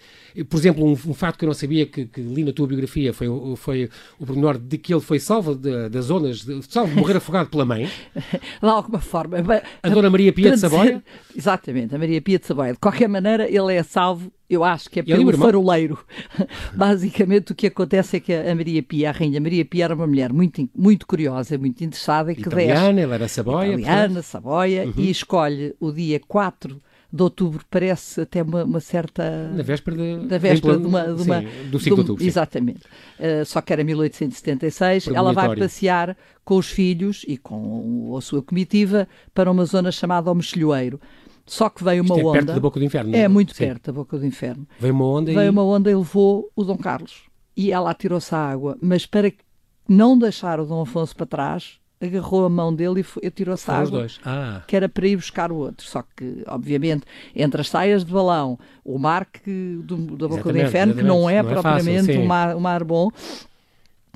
por 0.47 0.57
exemplo, 0.57 0.85
um, 0.85 0.91
um 0.91 1.13
fato 1.13 1.37
que 1.37 1.43
eu 1.43 1.47
não 1.47 1.53
sabia 1.53 1.85
que, 1.85 2.05
que, 2.05 2.21
li 2.21 2.43
na 2.45 2.53
tua 2.53 2.67
biografia 2.67 3.11
foi, 3.11 3.27
foi 3.57 3.89
o 4.17 4.25
pormenor 4.25 4.57
de 4.57 4.77
que 4.77 4.93
ele 4.93 5.01
foi 5.01 5.19
salvo 5.19 5.53
das 5.55 6.05
zonas, 6.05 6.45
de, 6.45 6.63
salvo 6.63 6.93
de 6.93 6.99
morrer 7.01 7.17
afogado 7.17 7.49
pela 7.49 7.65
mãe. 7.65 7.89
De 8.61 8.67
alguma 8.69 8.99
forma. 8.99 9.37
A 9.83 9.89
Dona 9.89 10.09
Maria 10.09 10.31
Pia 10.31 10.51
de 10.51 10.57
Saboia? 10.57 11.03
Exatamente, 11.35 11.93
a 11.93 11.97
Maria 11.97 12.21
Pia 12.21 12.39
de 12.39 12.45
Saboia. 12.45 12.71
De 12.71 12.79
qualquer 12.79 13.09
maneira, 13.09 13.45
ele 13.49 13.73
é 13.73 13.83
salvo 13.83 14.31
eu 14.49 14.63
acho 14.63 14.89
que 14.89 14.99
é 14.99 15.03
pelo 15.03 15.37
faroleiro. 15.37 15.97
Basicamente, 16.73 17.51
o 17.51 17.55
que 17.55 17.67
acontece 17.67 18.17
é 18.17 18.19
que 18.19 18.33
a 18.33 18.55
Maria 18.55 18.83
Pia, 18.83 19.09
a 19.09 19.11
Rainha 19.11 19.41
Maria 19.41 19.65
Pia, 19.65 19.85
era 19.85 19.95
uma 19.95 20.07
mulher 20.07 20.31
muito, 20.31 20.67
muito 20.75 21.07
curiosa, 21.07 21.57
muito 21.57 21.83
interessada. 21.83 22.31
E 22.31 22.35
que 22.35 22.41
italiana, 22.41 22.93
desce, 22.93 23.01
ela 23.01 23.15
era 23.15 23.27
Saboia. 23.27 23.67
Italiana, 23.67 24.01
portanto. 24.05 24.23
Saboia, 24.23 24.85
uhum. 24.85 24.93
e 24.97 25.09
escolhe 25.09 25.75
o 25.79 25.91
dia 25.91 26.19
4 26.27 26.81
de 27.11 27.23
outubro, 27.23 27.63
parece 27.69 28.21
até 28.21 28.43
uma, 28.43 28.65
uma 28.65 28.79
certa. 28.79 29.49
Na 29.49 29.63
véspera, 29.63 29.95
de, 29.95 30.27
da 30.27 30.37
véspera 30.37 30.77
de 30.77 30.85
uma. 30.85 31.13
De 31.13 31.21
uma 31.21 31.41
sim, 31.41 31.69
do 31.69 31.79
5 31.79 31.95
de 31.95 32.01
outubro. 32.01 32.23
Exatamente. 32.23 32.81
Uh, 33.17 33.45
só 33.45 33.61
que 33.61 33.71
era 33.71 33.83
1876. 33.83 35.07
Ela 35.07 35.31
vai 35.31 35.55
passear 35.55 36.17
com 36.43 36.57
os 36.57 36.67
filhos 36.67 37.23
e 37.27 37.37
com 37.37 38.15
a 38.17 38.21
sua 38.21 38.41
comitiva 38.41 39.07
para 39.33 39.49
uma 39.49 39.65
zona 39.65 39.91
chamada 39.91 40.29
O 40.29 40.35
Mexilhoeiro. 40.35 40.99
Só 41.45 41.69
que 41.69 41.83
veio 41.83 42.03
uma 42.03 42.15
Isto 42.15 42.19
é 42.19 42.23
onda. 42.23 42.33
perto 42.33 42.53
da 42.53 42.59
Boca 42.59 42.79
do 42.79 42.85
Inferno. 42.85 43.15
É 43.15 43.27
muito 43.27 43.55
Sim. 43.55 43.65
perto 43.65 43.85
da 43.85 43.93
Boca 43.93 44.17
do 44.17 44.25
Inferno. 44.25 44.67
Veio 44.79 44.93
uma 44.93 45.05
onda 45.05 45.31
veio 45.31 45.45
e. 45.45 45.49
uma 45.49 45.63
onda 45.63 45.91
e 45.91 45.95
levou 45.95 46.49
o 46.55 46.63
Dom 46.63 46.77
Carlos. 46.77 47.23
E 47.55 47.71
ela 47.71 47.91
atirou-se 47.91 48.33
à 48.33 48.39
água. 48.39 48.77
Mas 48.81 49.05
para 49.05 49.31
não 49.87 50.17
deixar 50.17 50.59
o 50.59 50.65
Dom 50.65 50.81
Afonso 50.81 51.15
para 51.15 51.25
trás, 51.25 51.79
agarrou 52.01 52.45
a 52.45 52.49
mão 52.49 52.73
dele 52.73 53.05
e 53.21 53.27
atirou-se 53.27 53.69
à 53.69 53.75
água. 53.75 53.99
Dois. 53.99 54.19
Ah. 54.25 54.63
Que 54.67 54.75
era 54.75 54.89
para 54.89 55.07
ir 55.07 55.15
buscar 55.15 55.51
o 55.51 55.55
outro. 55.55 55.85
Só 55.85 56.03
que, 56.15 56.43
obviamente, 56.47 57.05
entre 57.35 57.61
as 57.61 57.69
saias 57.69 58.03
de 58.03 58.11
balão, 58.11 58.57
o 58.83 58.97
mar 58.97 59.25
que, 59.25 59.79
do, 59.83 60.17
da 60.17 60.27
Boca 60.27 60.51
do 60.51 60.59
Inferno, 60.59 60.95
que 60.95 61.03
não 61.03 61.29
é 61.29 61.41
não 61.41 61.51
propriamente 61.51 62.11
é 62.11 62.13
fácil, 62.13 62.21
um, 62.21 62.25
mar, 62.25 62.55
um 62.55 62.59
mar 62.59 62.83
bom, 62.83 63.09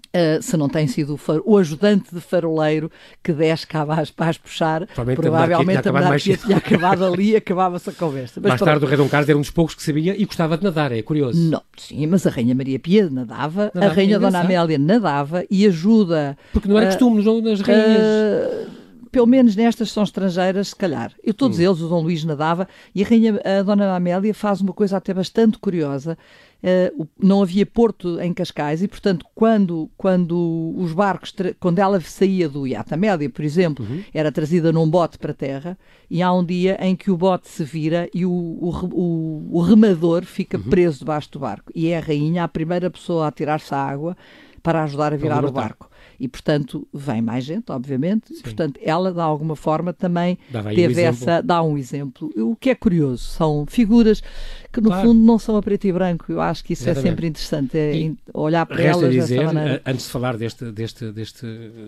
Uh, 0.09 0.41
se 0.41 0.57
não 0.57 0.67
tem 0.67 0.87
sido 0.87 1.13
o, 1.13 1.53
o, 1.53 1.57
ajudante 1.57 2.15
de 2.15 2.19
faroleiro 2.19 2.91
que 3.23 3.31
desce 3.31 3.67
cá 3.67 3.81
abaixo 3.81 4.11
para 4.11 4.31
as 4.31 4.39
puxar, 4.39 4.87
provavelmente, 4.87 5.21
provavelmente 5.21 5.87
a 5.87 5.93
monarquia 5.93 6.35
tinha 6.35 6.57
acabado 6.57 7.05
ali 7.05 7.33
e 7.33 7.35
acabava-se 7.35 7.91
a 7.91 7.93
conversa. 7.93 8.39
Mas 8.41 8.49
mais 8.49 8.61
tarde 8.61 8.83
o 8.83 8.87
rei 8.87 8.97
Dom 8.97 9.07
Carlos 9.07 9.29
era 9.29 9.37
um 9.37 9.41
dos 9.41 9.51
poucos 9.51 9.75
que 9.75 9.83
sabia 9.83 10.19
e 10.19 10.25
gostava 10.25 10.57
de 10.57 10.63
nadar, 10.63 10.91
é 10.91 11.03
curioso. 11.03 11.39
Não, 11.39 11.61
sim, 11.77 12.07
mas 12.07 12.25
a 12.25 12.31
Rainha 12.31 12.55
Maria 12.55 12.79
Pia 12.79 13.07
nadava, 13.07 13.71
nadava 13.71 13.91
a 13.91 13.95
Rainha 13.95 14.17
Dona 14.17 14.39
Amélia 14.39 14.79
nadava 14.79 15.45
e 15.47 15.67
ajuda... 15.67 16.35
Porque 16.51 16.67
não 16.67 16.77
era 16.79 16.87
uh, 16.87 16.89
costume 16.89 17.41
nas 17.43 17.61
rainhas... 17.61 18.01
Uh, 18.01 18.79
pelo 19.11 19.27
menos 19.27 19.55
nestas 19.55 19.91
são 19.91 20.03
estrangeiras, 20.03 20.69
se 20.69 20.75
calhar. 20.75 21.13
E 21.23 21.33
todos 21.33 21.59
hum. 21.59 21.63
eles, 21.63 21.81
o 21.81 21.87
Dom 21.87 22.01
Luís 22.01 22.23
nadava, 22.23 22.67
e 22.93 23.03
a, 23.03 23.07
rainha, 23.07 23.39
a 23.43 23.63
Dona 23.63 23.95
Amélia 23.95 24.33
faz 24.33 24.61
uma 24.61 24.73
coisa 24.73 24.97
até 24.97 25.13
bastante 25.13 25.57
curiosa, 25.57 26.17
Uh, 26.61 27.07
não 27.17 27.41
havia 27.41 27.65
porto 27.65 28.19
em 28.19 28.33
Cascais 28.33 28.83
e, 28.83 28.87
portanto, 28.87 29.25
quando, 29.33 29.89
quando 29.95 30.73
os 30.77 30.91
barcos, 30.91 31.33
quando 31.57 31.79
ela 31.79 32.01
saía 32.01 32.49
do 32.49 32.67
Iata 32.67 32.97
Média, 32.97 33.29
por 33.29 33.45
exemplo, 33.45 33.85
uhum. 33.85 34.03
era 34.13 34.29
trazida 34.29 34.71
num 34.73 34.89
bote 34.89 35.17
para 35.17 35.31
a 35.31 35.33
terra 35.33 35.77
e 36.09 36.21
há 36.21 36.33
um 36.33 36.43
dia 36.43 36.77
em 36.81 36.97
que 36.97 37.09
o 37.09 37.15
bote 37.15 37.47
se 37.47 37.63
vira 37.63 38.09
e 38.13 38.25
o, 38.25 38.31
o, 38.31 38.71
o, 38.91 39.49
o 39.57 39.61
remador 39.61 40.25
fica 40.25 40.57
uhum. 40.57 40.63
preso 40.63 40.99
debaixo 40.99 41.31
do 41.31 41.39
barco. 41.39 41.71
E 41.73 41.87
é 41.87 41.97
a 41.97 42.01
rainha 42.01 42.43
a 42.43 42.47
primeira 42.47 42.89
pessoa 42.89 43.27
a 43.27 43.31
tirar-se 43.31 43.73
à 43.73 43.77
água 43.77 44.17
para 44.61 44.83
ajudar 44.83 45.13
a 45.13 45.17
virar 45.17 45.45
o 45.45 45.51
barco 45.51 45.88
e, 46.19 46.27
portanto, 46.27 46.87
vem 46.93 47.21
mais 47.21 47.45
gente, 47.45 47.71
obviamente, 47.71 48.33
e, 48.33 48.41
portanto, 48.41 48.79
ela, 48.83 49.11
de 49.11 49.21
alguma 49.21 49.55
forma, 49.55 49.93
também 49.93 50.37
teve 50.75 51.01
um 51.01 51.05
essa, 51.05 51.41
dá 51.41 51.63
um 51.63 51.77
exemplo. 51.77 52.29
O 52.35 52.55
que 52.55 52.69
é 52.69 52.75
curioso, 52.75 53.23
são 53.23 53.65
figuras 53.67 54.21
que, 54.71 54.81
no 54.81 54.89
claro. 54.89 55.07
fundo, 55.07 55.21
não 55.21 55.39
são 55.39 55.55
a 55.55 55.61
preto 55.61 55.87
e 55.87 55.93
branco. 55.93 56.31
Eu 56.31 56.41
acho 56.41 56.63
que 56.63 56.73
isso 56.73 56.87
é 56.87 56.91
Exatamente. 56.91 57.07
é 57.07 57.11
sempre 57.11 57.27
interessante, 57.27 57.77
é 57.77 58.11
olhar 58.33 58.65
para 58.65 58.83
elas 58.83 59.11
dizer, 59.11 59.39
dessa 59.39 59.53
maneira. 59.53 59.81
Antes 59.85 60.05
de 60.05 60.11
falar 60.11 60.37
deste, 60.37 60.71
deste, 60.71 61.11
deste, 61.11 61.45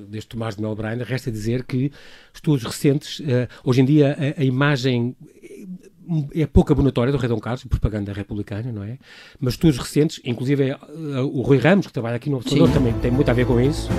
deste 0.07 0.29
Tomás 0.29 0.55
de 0.55 0.61
Melbrainer, 0.61 1.05
resta 1.05 1.31
dizer 1.31 1.63
que 1.63 1.91
estudos 2.33 2.63
recentes, 2.63 3.19
uh, 3.19 3.47
hoje 3.63 3.81
em 3.81 3.85
dia, 3.85 4.17
a, 4.37 4.41
a 4.41 4.43
imagem 4.43 5.15
é 6.33 6.45
pouco 6.45 6.71
abonatória 6.71 7.11
do 7.11 7.17
Rei 7.17 7.29
Dom 7.29 7.39
Carlos, 7.39 7.63
propaganda 7.63 8.11
republicana, 8.11 8.71
não 8.71 8.83
é? 8.83 8.97
Mas 9.39 9.53
estudos 9.53 9.77
recentes, 9.77 10.19
inclusive 10.25 10.71
uh, 10.71 10.77
o 11.33 11.41
Rui 11.41 11.57
Ramos, 11.57 11.87
que 11.87 11.93
trabalha 11.93 12.17
aqui 12.17 12.29
no 12.29 12.37
Observador, 12.37 12.73
também 12.73 12.93
tem 12.93 13.11
muito 13.11 13.29
a 13.29 13.33
ver 13.33 13.45
com 13.45 13.59
isso, 13.59 13.89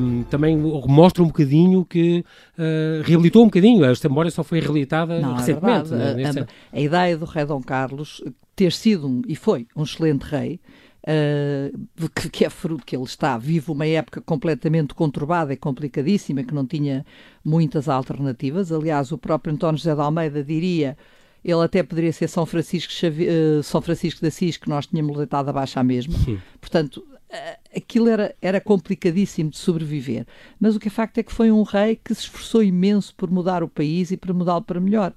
um, 0.00 0.22
também 0.24 0.56
mostra 0.56 1.22
um 1.22 1.26
bocadinho 1.26 1.84
que 1.84 2.24
uh, 2.58 3.02
reabilitou 3.04 3.42
um 3.42 3.46
bocadinho. 3.46 3.84
Esta 3.84 4.08
memória 4.08 4.30
só 4.30 4.44
foi 4.44 4.60
reabilitada 4.60 5.20
não, 5.20 5.34
é 5.34 5.38
recentemente. 5.38 5.94
É 5.94 6.32
né? 6.32 6.46
a, 6.72 6.76
a, 6.76 6.80
ideia 6.80 7.16
do 7.16 7.24
Rei 7.24 7.44
Dom 7.44 7.62
Carlos 7.62 8.22
ter 8.54 8.72
sido, 8.72 9.08
um, 9.08 9.22
e 9.26 9.34
foi, 9.34 9.66
um 9.76 9.82
excelente 9.82 10.22
rei, 10.22 10.60
Uh, 11.04 12.08
que, 12.14 12.30
que, 12.30 12.44
é 12.44 12.48
fruto 12.48 12.86
que 12.86 12.94
ele 12.94 13.02
está 13.02 13.36
vivo 13.36 13.72
uma 13.72 13.84
época 13.84 14.20
completamente 14.20 14.94
conturbada 14.94 15.52
e 15.52 15.56
complicadíssima, 15.56 16.44
que 16.44 16.54
não 16.54 16.64
tinha 16.64 17.04
muitas 17.44 17.88
alternativas. 17.88 18.70
Aliás, 18.70 19.10
o 19.10 19.18
próprio 19.18 19.52
António 19.52 19.78
José 19.78 19.96
de 19.96 20.00
Almeida 20.00 20.44
diria 20.44 20.96
ele 21.44 21.62
até 21.62 21.82
poderia 21.82 22.12
ser 22.12 22.28
São 22.28 22.46
Francisco, 22.46 22.92
uh, 22.92 23.62
São 23.62 23.82
Francisco 23.82 24.20
de 24.20 24.28
Assis, 24.28 24.56
que 24.56 24.68
nós 24.68 24.86
tínhamos 24.86 25.16
deitado 25.16 25.48
abaixo 25.50 25.78
à 25.78 25.82
mesma. 25.82 26.16
Sim. 26.18 26.38
Portanto, 26.60 26.98
uh, 26.98 27.76
aquilo 27.76 28.08
era, 28.08 28.34
era 28.40 28.60
complicadíssimo 28.60 29.50
de 29.50 29.58
sobreviver. 29.58 30.24
Mas 30.60 30.76
o 30.76 30.80
que 30.80 30.88
é 30.88 30.90
facto 30.90 31.18
é 31.18 31.22
que 31.22 31.32
foi 31.32 31.50
um 31.50 31.62
rei 31.62 31.96
que 31.96 32.14
se 32.14 32.22
esforçou 32.22 32.62
imenso 32.62 33.14
por 33.16 33.30
mudar 33.30 33.62
o 33.62 33.68
país 33.68 34.12
e 34.12 34.16
para 34.16 34.32
mudá-lo 34.32 34.62
para 34.62 34.80
melhor. 34.80 35.12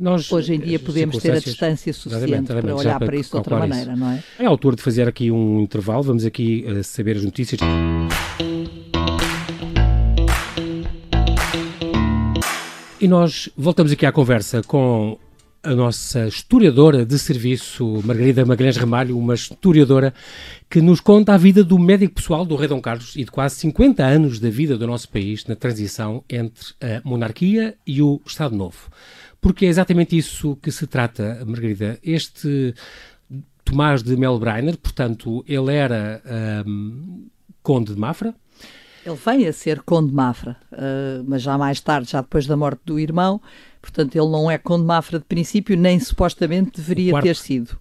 Nós, 0.00 0.32
Hoje 0.32 0.54
em 0.54 0.58
dia 0.58 0.80
podemos 0.80 1.18
ter 1.18 1.32
a 1.32 1.38
distância 1.38 1.92
suficiente 1.92 2.46
para 2.46 2.74
olhar 2.74 2.98
para, 2.98 3.06
para 3.06 3.16
isso 3.16 3.30
de 3.30 3.36
outra 3.36 3.58
maneira, 3.58 3.92
isso. 3.92 4.00
não 4.00 4.10
é? 4.10 4.24
É 4.38 4.46
a 4.46 4.48
altura 4.48 4.74
de 4.74 4.82
fazer 4.82 5.06
aqui 5.06 5.30
um 5.30 5.60
intervalo. 5.60 6.02
Vamos 6.02 6.24
aqui 6.24 6.64
uh, 6.66 6.82
saber 6.82 7.18
as 7.18 7.24
notícias. 7.24 7.60
E 13.00 13.06
nós 13.06 13.48
voltamos 13.56 13.92
aqui 13.92 14.06
à 14.06 14.12
conversa 14.12 14.62
com 14.62 15.18
a 15.62 15.74
nossa 15.74 16.26
historiadora 16.26 17.06
de 17.06 17.16
serviço, 17.18 18.02
Margarida 18.04 18.44
Magalhães 18.44 18.76
Ramalho, 18.76 19.16
uma 19.16 19.34
historiadora 19.34 20.12
que 20.68 20.80
nos 20.80 21.00
conta 21.00 21.34
a 21.34 21.36
vida 21.36 21.62
do 21.62 21.78
médico 21.78 22.16
pessoal 22.16 22.44
do 22.44 22.56
rei 22.56 22.66
Dom 22.66 22.80
Carlos 22.80 23.14
e 23.14 23.24
de 23.24 23.30
quase 23.30 23.56
50 23.56 24.04
anos 24.04 24.40
da 24.40 24.50
vida 24.50 24.76
do 24.76 24.86
nosso 24.86 25.08
país 25.08 25.46
na 25.46 25.54
transição 25.54 26.24
entre 26.28 26.74
a 26.80 27.00
monarquia 27.08 27.76
e 27.86 28.02
o 28.02 28.20
Estado 28.26 28.56
Novo. 28.56 28.90
Porque 29.40 29.64
é 29.64 29.68
exatamente 29.68 30.16
isso 30.16 30.56
que 30.56 30.72
se 30.72 30.86
trata, 30.86 31.44
Margarida. 31.46 31.98
Este 32.02 32.74
Tomás 33.64 34.02
de 34.02 34.16
Melbreiner, 34.16 34.76
portanto, 34.76 35.44
ele 35.46 35.72
era 35.72 36.20
um, 36.66 37.28
conde 37.62 37.94
de 37.94 38.00
Mafra, 38.00 38.34
ele 39.04 39.16
vem 39.16 39.48
a 39.48 39.52
ser 39.52 39.82
Conde 39.82 40.14
Mafra, 40.14 40.56
uh, 40.72 41.24
mas 41.26 41.42
já 41.42 41.58
mais 41.58 41.80
tarde, 41.80 42.12
já 42.12 42.20
depois 42.20 42.46
da 42.46 42.56
morte 42.56 42.82
do 42.84 43.00
irmão, 43.00 43.40
portanto 43.82 44.14
ele 44.14 44.28
não 44.28 44.50
é 44.50 44.56
Conde 44.56 44.84
Mafra 44.84 45.18
de 45.18 45.24
princípio, 45.24 45.76
nem 45.76 45.98
supostamente 45.98 46.80
deveria 46.80 47.20
ter 47.20 47.36
sido. 47.36 47.72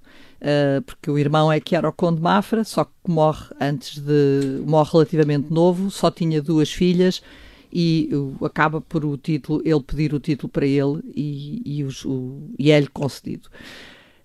Uh, 0.41 0.81
porque 0.81 1.10
o 1.10 1.20
irmão 1.20 1.51
é 1.51 1.60
que 1.60 1.75
era 1.75 1.88
o 1.88 1.93
Conde 1.93 2.20
Mafra, 2.20 2.63
só 2.63 2.84
que 2.84 2.91
morre 3.08 3.46
antes 3.62 4.00
de. 4.00 4.62
morre 4.65 4.89
relativamente 4.91 5.53
novo, 5.53 5.91
só 5.91 6.10
tinha 6.10 6.41
duas 6.41 6.72
filhas 6.72 7.22
e 7.72 8.10
uh, 8.12 8.43
acaba 8.43 8.81
por 8.81 9.05
o 9.05 9.15
título, 9.15 9.62
ele 9.63 9.81
pedir 9.84 10.13
o 10.13 10.20
título 10.20 10.50
para 10.50 10.65
ele 10.65 11.00
e, 11.15 11.62
e, 11.63 11.84
os, 11.84 12.03
o, 12.03 12.50
e 12.58 12.72
é-lhe 12.72 12.88
concedido. 12.88 13.50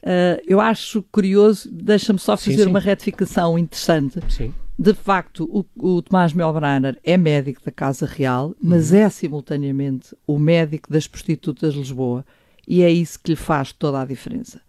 Uh, 0.02 0.40
eu 0.47 0.59
acho 0.59 1.02
curioso, 1.12 1.68
deixa-me 1.71 2.18
só 2.18 2.37
fazer 2.37 2.56
sim, 2.56 2.62
sim. 2.62 2.68
uma 2.68 2.80
retificação 2.80 3.59
interessante. 3.59 4.18
Sim 4.33 4.54
de 4.78 4.92
facto, 4.92 5.45
o, 5.45 5.97
o 5.97 6.02
Tomás 6.02 6.35
Melbrenner 6.35 6.99
é 7.02 7.16
médico 7.16 7.64
da 7.64 7.73
Casa 7.73 8.04
Real, 8.04 8.54
mas 8.62 8.90
uhum. 8.90 8.99
é 8.99 9.09
simultaneamente 9.09 10.14
o 10.26 10.38
médico 10.38 10.92
das 10.92 11.06
prostitutas 11.06 11.73
de 11.73 11.80
Lisboa. 11.80 12.25
E 12.68 12.83
é 12.83 12.90
isso 12.90 13.18
que 13.18 13.30
lhe 13.30 13.37
faz 13.37 13.73
toda 13.73 14.02
a 14.02 14.04
diferença. 14.04 14.61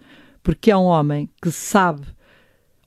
Porque 0.41 0.71
é 0.71 0.77
um 0.77 0.85
homem 0.85 1.29
que 1.41 1.51
sabe 1.51 2.07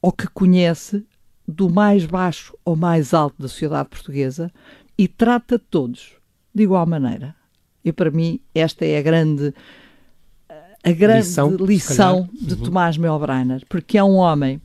ou 0.01 0.13
que 0.13 0.27
conhece 0.29 1.05
do 1.47 1.69
mais 1.69 2.07
baixo 2.07 2.57
ao 2.65 2.75
mais 2.75 3.13
alto 3.13 3.43
da 3.43 3.49
sociedade 3.49 3.89
portuguesa 3.91 4.51
e 4.97 5.07
trata 5.07 5.59
todos 5.59 6.15
de 6.55 6.63
igual 6.63 6.87
maneira. 6.87 7.35
E 7.85 7.93
para 7.93 8.11
mim, 8.11 8.41
esta 8.55 8.87
é 8.87 8.99
a 8.99 9.03
grande, 9.03 9.53
a 10.83 10.93
grande 10.93 11.27
lição, 11.27 11.57
lição 11.57 12.29
de 12.33 12.55
uhum. 12.55 12.63
Tomás 12.63 12.97
Melbrenner, 12.97 13.63
porque 13.69 13.99
é 13.99 14.05
um 14.05 14.15
homem 14.15 14.61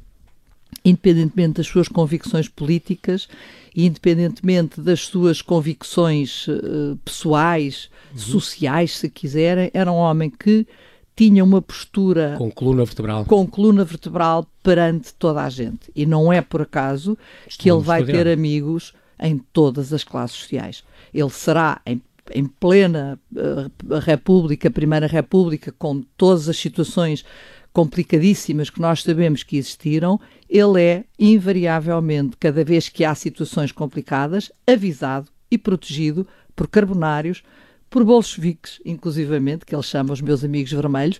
independentemente 0.83 1.53
das 1.53 1.67
suas 1.67 1.87
convicções 1.87 2.47
políticas 2.47 3.27
e 3.75 3.85
independentemente 3.85 4.79
das 4.79 5.01
suas 5.01 5.41
convicções 5.41 6.47
uh, 6.47 6.97
pessoais, 7.03 7.89
uhum. 8.13 8.19
sociais, 8.19 8.97
se 8.97 9.09
quiserem, 9.09 9.69
era 9.73 9.91
um 9.91 9.95
homem 9.95 10.29
que 10.29 10.65
tinha 11.15 11.43
uma 11.43 11.61
postura 11.61 12.35
com 12.37 12.51
coluna 12.51 12.83
vertebral. 12.83 13.25
com 13.25 13.47
coluna 13.47 13.85
vertebral 13.85 14.45
perante 14.61 15.13
toda 15.13 15.43
a 15.43 15.49
gente. 15.49 15.91
E 15.95 16.05
não 16.05 16.31
é 16.31 16.41
por 16.41 16.61
acaso 16.61 17.17
que 17.57 17.69
ele 17.69 17.81
vai 17.81 18.03
ter 18.03 18.27
amigos 18.27 18.93
em 19.19 19.37
todas 19.37 19.93
as 19.93 20.03
classes 20.03 20.37
sociais. 20.37 20.83
Ele 21.13 21.29
será 21.29 21.81
em, 21.85 22.01
em 22.33 22.45
plena 22.45 23.17
uh, 23.33 23.99
república 23.99 24.69
primeira 24.69 25.07
república 25.07 25.73
com 25.77 26.01
todas 26.17 26.49
as 26.49 26.57
situações 26.57 27.23
complicadíssimas 27.75 28.69
que 28.69 28.79
nós 28.79 29.03
sabemos 29.03 29.43
que 29.43 29.57
existiram, 29.57 30.17
ele 30.49 30.81
é 30.81 31.03
invariavelmente, 31.19 32.37
cada 32.39 32.63
vez 32.63 32.87
que 32.87 33.03
há 33.03 33.13
situações 33.13 33.69
complicadas, 33.69 34.49
avisado 34.65 35.27
e 35.51 35.57
protegido 35.57 36.25
por 36.55 36.69
carbonários, 36.69 37.43
por 37.89 38.05
bolcheviques, 38.05 38.79
inclusivamente, 38.85 39.65
que 39.65 39.75
ele 39.75 39.83
chama 39.83 40.13
os 40.13 40.21
meus 40.21 40.41
amigos 40.41 40.71
vermelhos, 40.71 41.19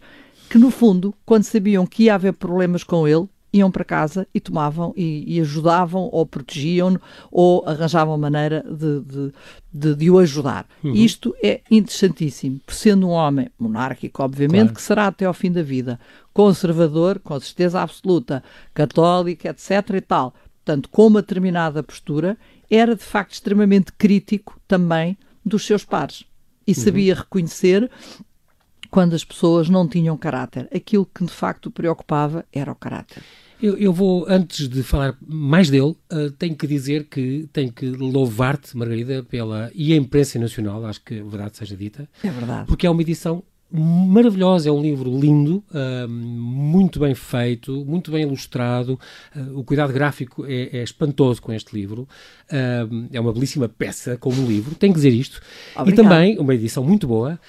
que 0.50 0.58
no 0.58 0.72
fundo, 0.72 1.14
quando 1.26 1.44
sabiam 1.44 1.86
que 1.86 2.04
ia 2.04 2.16
haver 2.16 2.32
problemas 2.32 2.86
com 2.86 3.06
ele, 3.06 3.28
iam 3.56 3.72
para 3.72 3.86
casa 3.86 4.28
e 4.34 4.40
tomavam 4.40 4.94
e, 4.98 5.24
e 5.36 5.40
ajudavam 5.40 6.10
ou 6.12 6.26
protegiam 6.26 7.00
ou 7.32 7.64
arranjavam 7.66 8.18
maneira 8.18 8.64
de, 8.70 9.00
de, 9.00 9.34
de, 9.74 9.96
de 9.96 10.12
o 10.12 10.20
ajudar. 10.20 10.68
Uhum. 10.84 10.94
Isto 10.94 11.34
é 11.42 11.62
interessantíssimo, 11.72 12.60
por 12.66 12.76
sendo 12.76 13.08
um 13.08 13.12
homem 13.12 13.50
monárquico, 13.58 14.22
obviamente, 14.22 14.60
claro. 14.60 14.76
que 14.76 14.82
será 14.82 15.08
até 15.08 15.26
ao 15.26 15.34
fim 15.34 15.52
da 15.52 15.64
vida, 15.64 15.98
conservador, 16.34 17.20
com 17.20 17.40
certeza 17.40 17.82
absoluta, 17.82 18.44
católico, 18.74 19.48
etc. 19.48 19.90
e 19.96 20.02
tal. 20.02 20.34
Portanto, 20.64 20.90
com 20.90 21.08
uma 21.08 21.22
determinada 21.22 21.82
postura, 21.82 22.38
era 22.70 22.94
de 22.94 23.04
facto 23.04 23.34
extremamente 23.34 23.94
crítico 23.94 24.60
também 24.68 25.18
dos 25.46 25.66
seus 25.66 25.86
pares. 25.86 26.26
E 26.68 26.72
uhum. 26.72 26.78
sabia 26.78 27.16
reconhecer 27.16 27.90
quando 28.90 29.14
as 29.14 29.24
pessoas 29.24 29.70
não 29.70 29.88
tinham 29.88 30.18
caráter. 30.18 30.68
Aquilo 30.74 31.06
que 31.06 31.24
de 31.26 31.32
facto 31.32 31.72
preocupava 31.72 32.46
era 32.52 32.72
o 32.72 32.76
caráter. 32.76 33.24
Eu, 33.62 33.78
eu, 33.78 33.94
vou, 33.94 34.26
antes 34.28 34.68
de 34.68 34.84
falar 34.84 35.18
mais 35.26 35.70
dele, 35.70 35.96
uh, 36.12 36.30
tenho 36.38 36.56
que 36.56 36.68
dizer 36.68 37.06
que 37.06 37.48
tenho 37.54 37.72
que 37.72 37.86
louvar-te, 37.90 38.76
Margarida, 38.78 39.24
pela, 39.24 39.72
e 39.74 39.94
a 39.94 39.96
imprensa 39.96 40.38
nacional, 40.38 40.86
acho 40.86 41.02
que 41.02 41.20
a 41.20 41.24
verdade 41.24 41.58
seja 41.58 41.76
dita. 41.76 42.08
É 42.22 42.30
verdade. 42.30 42.68
Porque 42.68 42.86
é 42.86 42.90
uma 42.90 43.02
edição 43.02 43.44
maravilhosa, 43.72 44.70
é 44.70 44.72
um 44.72 44.82
livro 44.82 45.10
lindo, 45.20 45.64
uh, 45.72 46.08
muito 46.08 47.00
bem 47.00 47.16
feito, 47.16 47.84
muito 47.86 48.12
bem 48.12 48.22
ilustrado, 48.22 49.00
uh, 49.36 49.60
o 49.60 49.64
cuidado 49.64 49.92
gráfico 49.92 50.46
é, 50.46 50.78
é, 50.78 50.84
espantoso 50.84 51.42
com 51.42 51.52
este 51.52 51.76
livro, 51.76 52.04
uh, 52.04 53.08
é 53.12 53.20
uma 53.20 53.34
belíssima 53.34 53.68
peça 53.68 54.18
como 54.18 54.46
livro, 54.48 54.76
tenho 54.76 54.94
que 54.94 55.00
dizer 55.00 55.10
isto, 55.10 55.42
Obrigado. 55.76 55.90
e 55.90 55.96
também 55.96 56.40
uma 56.40 56.54
edição 56.54 56.84
muito 56.84 57.08
boa, 57.08 57.40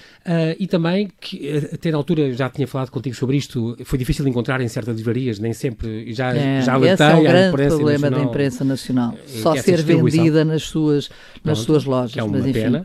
e 0.59 0.67
também 0.67 1.09
que 1.21 1.49
até 1.73 1.89
na 1.89 1.97
altura 1.97 2.33
já 2.33 2.49
tinha 2.49 2.67
falado 2.67 2.89
contigo 2.89 3.15
sobre 3.15 3.37
isto, 3.37 3.77
foi 3.85 3.97
difícil 3.97 4.25
de 4.25 4.29
encontrar 4.31 4.59
em 4.59 4.67
certas 4.67 4.97
livrarias, 4.97 5.39
nem 5.39 5.53
sempre, 5.53 6.11
já, 6.13 6.35
é, 6.35 6.61
já 6.61 6.73
alertei 6.73 7.07
esse 7.07 7.15
é 7.15 7.15
um 7.15 7.23
grande 7.23 7.51
problema 7.51 8.09
nacional, 8.09 8.19
da 8.19 8.25
imprensa 8.25 8.63
nacional, 8.65 9.17
só 9.25 9.55
ser 9.55 9.81
vendida 9.83 10.43
nas 10.43 10.63
suas, 10.63 11.09
nas 11.43 11.59
Pronto, 11.59 11.65
suas 11.65 11.85
lojas, 11.85 12.17
é 12.17 12.23
uma 12.23 12.37
mas 12.37 12.47
enfim. 12.47 12.59
pena. 12.59 12.83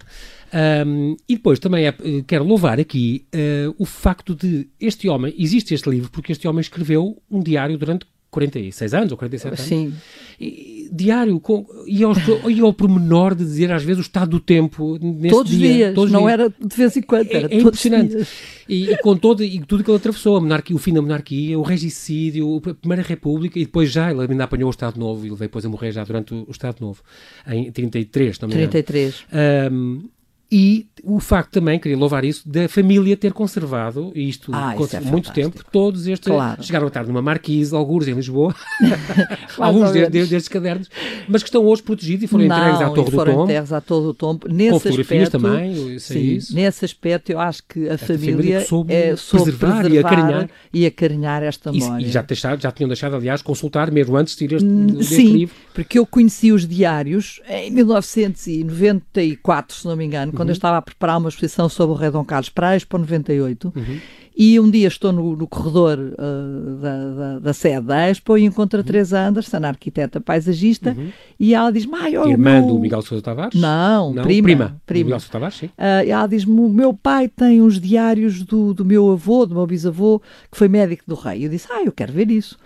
Um, 0.87 1.17
e 1.27 1.37
depois 1.37 1.59
também 1.59 1.87
é, 1.87 1.95
quero 2.27 2.45
louvar 2.45 2.79
aqui 2.79 3.25
uh, 3.35 3.75
o 3.79 3.87
facto 3.87 4.35
de 4.35 4.69
este 4.79 5.09
homem, 5.09 5.35
existe 5.39 5.73
este 5.73 5.89
livro 5.89 6.11
porque 6.11 6.31
este 6.31 6.47
homem 6.47 6.61
escreveu 6.61 7.17
um 7.31 7.41
diário 7.41 7.79
durante 7.79 8.07
46 8.33 8.95
anos 8.95 9.13
ou 9.13 9.19
47 9.19 9.61
Sim. 9.61 9.87
anos. 9.87 9.99
E, 10.41 10.89
diário, 10.91 11.39
com, 11.39 11.67
e, 11.87 12.03
ao, 12.03 12.13
e 12.51 12.61
ao 12.61 12.73
pormenor 12.73 13.35
de 13.35 13.45
dizer 13.45 13.71
às 13.71 13.83
vezes 13.83 13.99
o 13.99 14.03
estado 14.03 14.31
do 14.31 14.41
tempo 14.41 14.99
nesse 15.01 15.29
todos 15.29 15.53
dia. 15.53 15.73
Dias, 15.73 15.95
todos 15.95 16.11
não 16.11 16.23
dias. 16.23 16.33
era 16.33 16.49
de 16.49 16.77
vez 16.77 16.97
em 16.97 17.03
quando, 17.03 17.31
era 17.31 17.47
é, 17.47 17.55
é 17.55 17.61
impressionante. 17.61 18.27
E, 18.67 18.91
e, 18.91 18.97
com 18.99 19.17
todo, 19.17 19.45
e 19.45 19.61
tudo 19.61 19.85
que 19.85 19.91
ele 19.91 19.99
atravessou, 19.99 20.37
a 20.37 20.41
monarquia, 20.41 20.75
o 20.75 20.79
fim 20.79 20.95
da 20.95 21.03
monarquia, 21.03 21.59
o 21.59 21.63
regicídio, 21.63 22.57
a 22.57 22.75
Primeira 22.75 23.03
República, 23.03 23.59
e 23.59 23.67
depois 23.67 23.93
já, 23.93 24.11
ele 24.11 24.21
ainda 24.21 24.45
apanhou 24.45 24.69
o 24.69 24.71
Estado 24.71 24.99
Novo, 24.99 25.27
e 25.27 25.29
ele 25.29 25.37
veio 25.37 25.49
depois 25.49 25.67
a 25.67 25.69
morrer 25.69 25.93
já 25.93 26.03
durante 26.03 26.33
o, 26.33 26.45
o 26.49 26.51
Estado 26.51 26.77
Novo, 26.81 27.03
em 27.47 27.71
33, 27.71 28.41
não 28.41 28.49
me 28.49 28.55
33. 28.55 29.25
Um, 29.71 30.09
e 30.55 30.87
o 31.03 31.19
facto 31.19 31.53
também, 31.53 31.79
queria 31.79 31.97
louvar 31.97 32.25
isso, 32.25 32.47
da 32.47 32.69
família 32.69 33.17
ter 33.17 33.33
conservado, 33.33 34.13
e 34.15 34.29
isto 34.29 34.53
ah, 34.55 34.77
isso 34.79 34.97
é 34.97 35.01
muito 35.01 35.33
tempo, 35.33 35.65
todos 35.73 36.07
estes. 36.07 36.29
Claro. 36.29 36.63
Chegaram 36.63 36.85
a 36.85 36.89
estar 36.89 37.07
numa 37.07 37.23
marquise, 37.23 37.75
alguns 37.75 38.07
em 38.07 38.13
Lisboa, 38.13 38.55
alguns 39.59 39.93
de, 39.93 40.11
de, 40.11 40.27
destes 40.27 40.49
cadernos, 40.49 40.91
mas 41.27 41.43
que 41.43 41.49
estão 41.49 41.65
hoje 41.65 41.83
protegidos 41.83 42.25
e 42.25 42.27
foram 42.27 42.45
Não, 42.45 42.57
entregues 42.57 42.83
à 42.83 42.91
Torre 42.91 43.11
do 43.11 43.25
Tombo. 43.25 43.43
entregues 43.45 43.73
à 43.73 43.81
Torre 43.81 44.05
do 44.05 44.15
Tombo. 44.15 44.49
Nesse 44.49 44.71
com 44.71 44.81
fotografias 44.81 45.23
aspecto, 45.23 45.43
também, 45.43 45.99
sim, 45.99 46.21
isso. 46.21 46.55
Nesse 46.55 46.85
aspecto, 46.85 47.33
eu 47.33 47.41
acho 47.41 47.63
que 47.67 47.89
a 47.89 47.95
esta 47.95 48.07
família, 48.07 48.61
soube 48.61 48.93
é, 48.93 49.17
soube 49.17 49.53
preservar, 49.53 49.81
preservar, 49.81 49.95
e 49.95 49.99
acarinhar. 49.99 50.51
e 50.73 50.87
acarinhar 50.87 51.43
esta 51.43 51.73
memória. 51.73 52.05
E, 52.05 52.09
e 52.09 52.13
já, 52.13 52.21
deixado, 52.21 52.61
já 52.61 52.71
tinham 52.71 52.89
deixado, 52.89 53.17
aliás, 53.17 53.41
consultar 53.41 53.91
mesmo 53.91 54.15
antes 54.17 54.37
de 54.37 54.45
ir 54.45 54.53
este, 54.53 54.69
deste 54.69 55.15
sim, 55.15 55.33
livro. 55.33 55.55
porque 55.73 55.99
eu 55.99 56.05
conheci 56.05 56.53
os 56.53 56.69
diários 56.69 57.41
em 57.49 57.71
1994, 57.71 59.79
se 59.79 59.87
não 59.87 59.97
me 59.97 60.05
engano. 60.05 60.42
Quando 60.43 60.49
eu 60.49 60.55
estava 60.55 60.79
a 60.79 60.83
preparar 60.83 61.19
uma 61.19 61.29
exposição 61.29 61.69
sobre 61.69 61.95
o 61.95 61.97
Rei 61.97 62.11
Dom 62.11 62.25
Carlos 62.25 62.49
para 62.49 62.71
a 62.71 62.77
Expo 62.77 62.99
98 62.99 63.73
uhum. 63.75 63.99
e 64.37 64.59
um 64.59 64.69
dia 64.69 64.89
estou 64.89 65.13
no, 65.13 65.37
no 65.37 65.47
corredor 65.47 65.99
uh, 65.99 66.77
da, 66.81 67.11
da, 67.11 67.39
da, 67.39 67.53
sede 67.53 67.87
da 67.87 68.09
Expo 68.09 68.37
e 68.37 68.45
encontro 68.45 68.79
a 68.79 68.81
uhum. 68.81 68.87
Teresa 68.87 69.21
Anderson, 69.21 69.59
a 69.59 69.69
arquiteta 69.69 70.21
paisagista, 70.21 70.97
uhum. 70.99 71.11
e 71.39 71.55
ela 71.55 71.71
diz-me... 71.71 71.93
Irmã 72.29 72.59
meu... 72.59 72.67
do 72.67 72.79
Miguel 72.81 73.03
Sousa 73.03 73.23
Tavares? 73.23 73.59
Não, 73.59 74.13
Não 74.13 74.25
prima. 74.25 74.43
Prima, 74.45 74.81
prima. 74.85 75.05
Miguel 75.05 75.21
Sousa 75.21 75.33
Tavares, 75.33 75.55
sim. 75.55 75.67
Uh, 75.67 76.11
ela 76.11 76.27
diz-me, 76.27 76.61
o 76.61 76.69
meu 76.69 76.93
pai 76.93 77.29
tem 77.29 77.63
uns 77.63 77.81
diários 77.81 78.43
do, 78.43 78.75
do 78.75 78.85
meu 78.85 79.13
avô, 79.13 79.47
do 79.47 79.55
meu 79.55 79.67
bisavô, 79.67 80.21
que 80.51 80.59
foi 80.59 80.67
médico 80.67 81.05
do 81.07 81.15
rei. 81.15 81.47
Eu 81.47 81.51
disse, 81.51 81.69
ah, 81.71 81.85
eu 81.85 81.93
quero 81.93 82.13
ver 82.13 82.31
isso. 82.31 82.59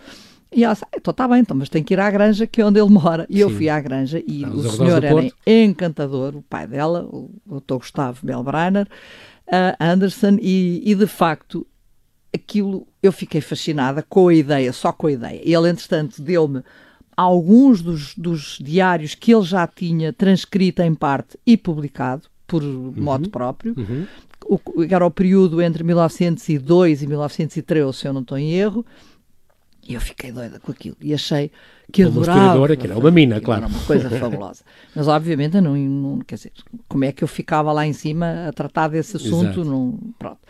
E 0.56 0.64
ela 0.64 0.72
disse, 0.72 0.86
ah, 0.86 0.96
então 0.96 1.10
está 1.10 1.28
bem, 1.28 1.40
então, 1.40 1.54
mas 1.54 1.68
tem 1.68 1.84
que 1.84 1.92
ir 1.92 2.00
à 2.00 2.10
granja, 2.10 2.46
que 2.46 2.62
é 2.62 2.64
onde 2.64 2.80
ele 2.80 2.88
mora. 2.88 3.26
E 3.28 3.34
Sim. 3.34 3.40
eu 3.40 3.50
fui 3.50 3.68
à 3.68 3.78
granja 3.78 4.22
e 4.26 4.42
ah, 4.42 4.48
o 4.48 4.70
senhor 4.70 5.04
era 5.04 5.30
encantador, 5.46 6.34
o 6.34 6.40
pai 6.40 6.66
dela, 6.66 7.06
o 7.12 7.30
Dr. 7.60 7.75
Gustavo 7.75 8.25
Melbreiner, 8.25 8.88
uh, 9.48 9.76
Anderson, 9.78 10.38
e, 10.40 10.82
e 10.82 10.94
de 10.94 11.06
facto 11.06 11.66
aquilo 12.34 12.88
eu 13.02 13.12
fiquei 13.12 13.42
fascinada 13.42 14.02
com 14.02 14.28
a 14.28 14.34
ideia, 14.34 14.72
só 14.72 14.92
com 14.92 15.08
a 15.08 15.12
ideia. 15.12 15.40
Ele, 15.44 15.68
entretanto, 15.68 16.22
deu-me 16.22 16.62
alguns 17.14 17.82
dos, 17.82 18.14
dos, 18.14 18.58
diários 18.58 19.14
que 19.14 19.34
ele 19.34 19.44
já 19.44 19.66
tinha 19.66 20.10
transcrito 20.10 20.80
em 20.80 20.94
parte 20.94 21.38
e 21.46 21.58
publicado 21.58 22.22
por 22.46 22.62
uhum. 22.62 22.94
modo 22.96 23.28
próprio. 23.28 23.75
Uhum. 23.76 24.06
o, 24.46 24.58
era 24.88 25.04
o 25.04 25.10
período 25.10 25.60
entre 25.60 25.84
1902 25.84 27.02
e 27.02 27.06
1913, 27.06 27.92
se 27.92 28.08
eu 28.08 28.14
não 28.14 28.22
estou 28.22 28.38
em 28.38 28.52
erro, 28.52 28.86
e 29.88 29.95
eu 29.95 30.00
fiquei 30.00 30.33
doida 30.33 30.59
com 30.59 30.73
aquilo 30.73 30.97
e 31.00 31.14
achei 31.14 31.50
que 31.93 32.05
uma 32.05 32.23
adorava. 32.23 32.76
que 32.76 32.87
era 32.87 32.99
uma 32.99 33.11
mina, 33.11 33.40
claro. 33.40 33.64
Era 33.64 33.73
uma 33.73 33.85
coisa 33.85 34.11
fabulosa. 34.11 34.64
Mas 34.95 35.07
obviamente 35.07 35.61
não, 35.61 35.76
não, 35.76 36.19
quer 36.21 36.35
dizer, 36.35 36.52
como 36.88 37.05
é 37.05 37.12
que 37.12 37.23
eu 37.23 37.28
ficava 37.28 37.73
lá 37.73 37.87
em 37.87 37.93
cima 37.93 38.49
a 38.49 38.52
tratar 38.52 38.88
desse 38.88 39.16
assunto? 39.16 39.64
Não, 39.64 39.99
pronto. 40.19 40.40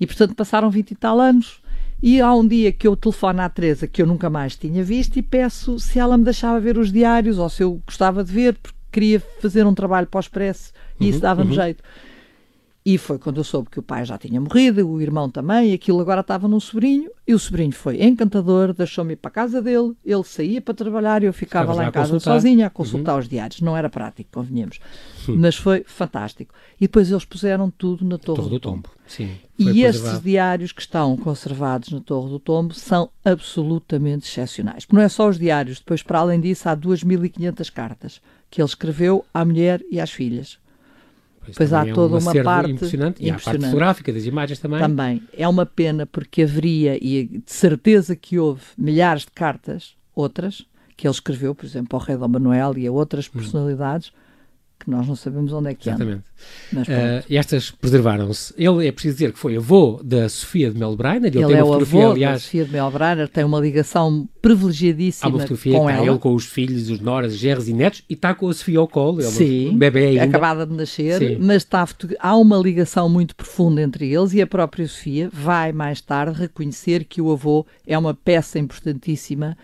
E 0.00 0.06
portanto 0.06 0.34
passaram 0.34 0.70
20 0.70 0.90
e 0.90 0.94
tal 0.94 1.20
anos 1.20 1.60
e 2.02 2.20
há 2.20 2.32
um 2.34 2.46
dia 2.46 2.72
que 2.72 2.86
eu 2.86 2.96
telefono 2.96 3.40
à 3.40 3.48
Teresa 3.48 3.86
que 3.86 4.00
eu 4.00 4.06
nunca 4.06 4.30
mais 4.30 4.56
tinha 4.56 4.82
visto 4.82 5.18
e 5.18 5.22
peço 5.22 5.78
se 5.78 5.98
ela 5.98 6.16
me 6.16 6.24
deixava 6.24 6.60
ver 6.60 6.78
os 6.78 6.92
diários 6.92 7.38
ou 7.38 7.48
se 7.48 7.62
eu 7.62 7.80
gostava 7.86 8.22
de 8.22 8.32
ver, 8.32 8.54
porque 8.54 8.76
queria 8.92 9.20
fazer 9.40 9.66
um 9.66 9.74
trabalho 9.74 10.06
para 10.06 10.18
o 10.18 10.20
Expresso 10.20 10.72
e 10.98 11.04
uhum, 11.04 11.10
isso 11.10 11.20
dava-me 11.20 11.50
uhum. 11.50 11.56
jeito. 11.56 11.82
E 12.86 12.96
foi 12.98 13.18
quando 13.18 13.38
eu 13.38 13.44
soube 13.44 13.68
que 13.68 13.80
o 13.80 13.82
pai 13.82 14.04
já 14.04 14.16
tinha 14.16 14.40
morrido, 14.40 14.88
o 14.88 15.02
irmão 15.02 15.28
também, 15.28 15.70
e 15.70 15.74
aquilo 15.74 16.00
agora 16.00 16.20
estava 16.20 16.46
num 16.46 16.60
sobrinho, 16.60 17.10
e 17.26 17.34
o 17.34 17.38
sobrinho 17.38 17.72
foi 17.72 18.00
encantador, 18.00 18.72
deixou-me 18.72 19.14
ir 19.14 19.16
para 19.16 19.28
a 19.28 19.32
casa 19.32 19.60
dele, 19.60 19.92
ele 20.04 20.22
saía 20.22 20.60
para 20.60 20.72
trabalhar 20.72 21.20
e 21.20 21.26
eu 21.26 21.32
ficava 21.32 21.74
lá 21.74 21.88
em 21.88 21.90
casa 21.90 22.12
consultar. 22.12 22.34
sozinha 22.34 22.68
a 22.68 22.70
consultar 22.70 23.14
uhum. 23.14 23.18
os 23.18 23.28
diários. 23.28 23.60
Não 23.60 23.76
era 23.76 23.90
prático, 23.90 24.30
convenhamos. 24.32 24.78
Hum. 25.28 25.34
Mas 25.36 25.56
foi 25.56 25.82
fantástico. 25.84 26.54
E 26.80 26.82
depois 26.82 27.10
eles 27.10 27.24
puseram 27.24 27.72
tudo 27.72 28.04
na 28.04 28.18
Torre, 28.18 28.36
Torre 28.36 28.50
do, 28.50 28.54
do 28.54 28.60
Tombo. 28.60 28.88
Sim, 29.04 29.34
e 29.58 29.82
estes 29.82 30.22
diários 30.22 30.70
que 30.70 30.80
estão 30.80 31.16
conservados 31.16 31.90
na 31.90 32.00
Torre 32.00 32.30
do 32.30 32.38
Tombo 32.38 32.72
são 32.72 33.10
absolutamente 33.24 34.28
excepcionais. 34.28 34.84
Porque 34.84 34.94
não 34.94 35.02
é 35.02 35.08
só 35.08 35.28
os 35.28 35.40
diários, 35.40 35.80
depois, 35.80 36.04
para 36.04 36.20
além 36.20 36.40
disso, 36.40 36.68
há 36.68 36.76
2.500 36.76 37.68
cartas 37.72 38.20
que 38.48 38.60
ele 38.60 38.68
escreveu 38.68 39.24
à 39.34 39.44
mulher 39.44 39.82
e 39.90 39.98
às 39.98 40.12
filhas. 40.12 40.64
Pois, 41.54 41.72
há 41.72 41.86
é 41.86 41.92
toda 41.92 42.18
uma, 42.18 42.34
parte 42.42 42.72
impressionante. 42.72 43.22
E 43.22 43.28
impressionante. 43.28 43.34
a 43.34 43.50
parte 43.50 43.64
fotográfica 43.66 44.12
das 44.12 44.24
imagens 44.24 44.58
também. 44.58 44.80
Também. 44.80 45.22
É 45.36 45.46
uma 45.46 45.66
pena 45.66 46.06
porque 46.06 46.42
haveria, 46.42 46.96
e 46.96 47.26
de 47.26 47.52
certeza 47.52 48.16
que 48.16 48.38
houve, 48.38 48.62
milhares 48.76 49.22
de 49.22 49.30
cartas, 49.30 49.94
outras, 50.14 50.64
que 50.96 51.06
ele 51.06 51.14
escreveu, 51.14 51.54
por 51.54 51.66
exemplo, 51.66 51.98
ao 51.98 52.04
rei 52.04 52.16
Dom 52.16 52.28
Manuel 52.28 52.78
e 52.78 52.86
a 52.86 52.92
outras 52.92 53.26
hum. 53.26 53.38
personalidades, 53.38 54.08
hum 54.08 54.25
que 54.78 54.90
nós 54.90 55.06
não 55.06 55.16
sabemos 55.16 55.52
onde 55.52 55.70
é 55.70 55.74
que 55.74 55.88
Exatamente. 55.88 56.22
Mas, 56.72 56.86
uh, 56.86 57.24
e 57.28 57.36
estas 57.36 57.70
preservaram-se. 57.70 58.54
Ele 58.56 58.86
é 58.86 58.92
preciso 58.92 59.14
dizer 59.14 59.32
que 59.32 59.38
foi 59.38 59.56
avô 59.56 60.00
da 60.02 60.28
Sofia 60.28 60.70
de 60.70 60.78
Melbreiner. 60.78 61.34
Ele, 61.34 61.44
ele 61.44 61.54
é 61.54 61.64
o 61.64 61.72
avô 61.72 62.12
aliás, 62.12 62.34
da 62.34 62.38
Sofia 62.40 62.64
de 62.64 62.72
Melbreiner, 62.72 63.28
tem 63.28 63.44
uma 63.44 63.58
ligação 63.58 64.28
privilegiadíssima 64.40 65.30
uma 65.30 65.38
fotografia 65.38 65.78
com 65.78 65.90
ela. 65.90 66.06
ele 66.06 66.18
com 66.18 66.34
os 66.34 66.44
filhos, 66.44 66.90
os 66.90 67.00
noras, 67.00 67.36
gerros 67.36 67.68
e 67.68 67.72
netos, 67.72 68.02
e 68.08 68.14
está 68.14 68.34
com 68.34 68.48
a 68.48 68.54
Sofia 68.54 68.78
ao 68.78 68.86
colo. 68.86 69.22
Sim, 69.22 69.76
bebê 69.76 70.08
ainda. 70.08 70.24
acabada 70.24 70.66
de 70.66 70.74
nascer, 70.74 71.18
Sim. 71.18 71.38
mas 71.40 71.58
está, 71.58 71.86
há 72.20 72.36
uma 72.36 72.58
ligação 72.58 73.08
muito 73.08 73.34
profunda 73.34 73.82
entre 73.82 74.12
eles 74.12 74.34
e 74.34 74.42
a 74.42 74.46
própria 74.46 74.86
Sofia 74.86 75.30
vai 75.32 75.72
mais 75.72 76.00
tarde 76.00 76.38
reconhecer 76.38 77.04
que 77.04 77.20
o 77.20 77.32
avô 77.32 77.66
é 77.86 77.96
uma 77.98 78.14
peça 78.14 78.58
importantíssima 78.58 79.56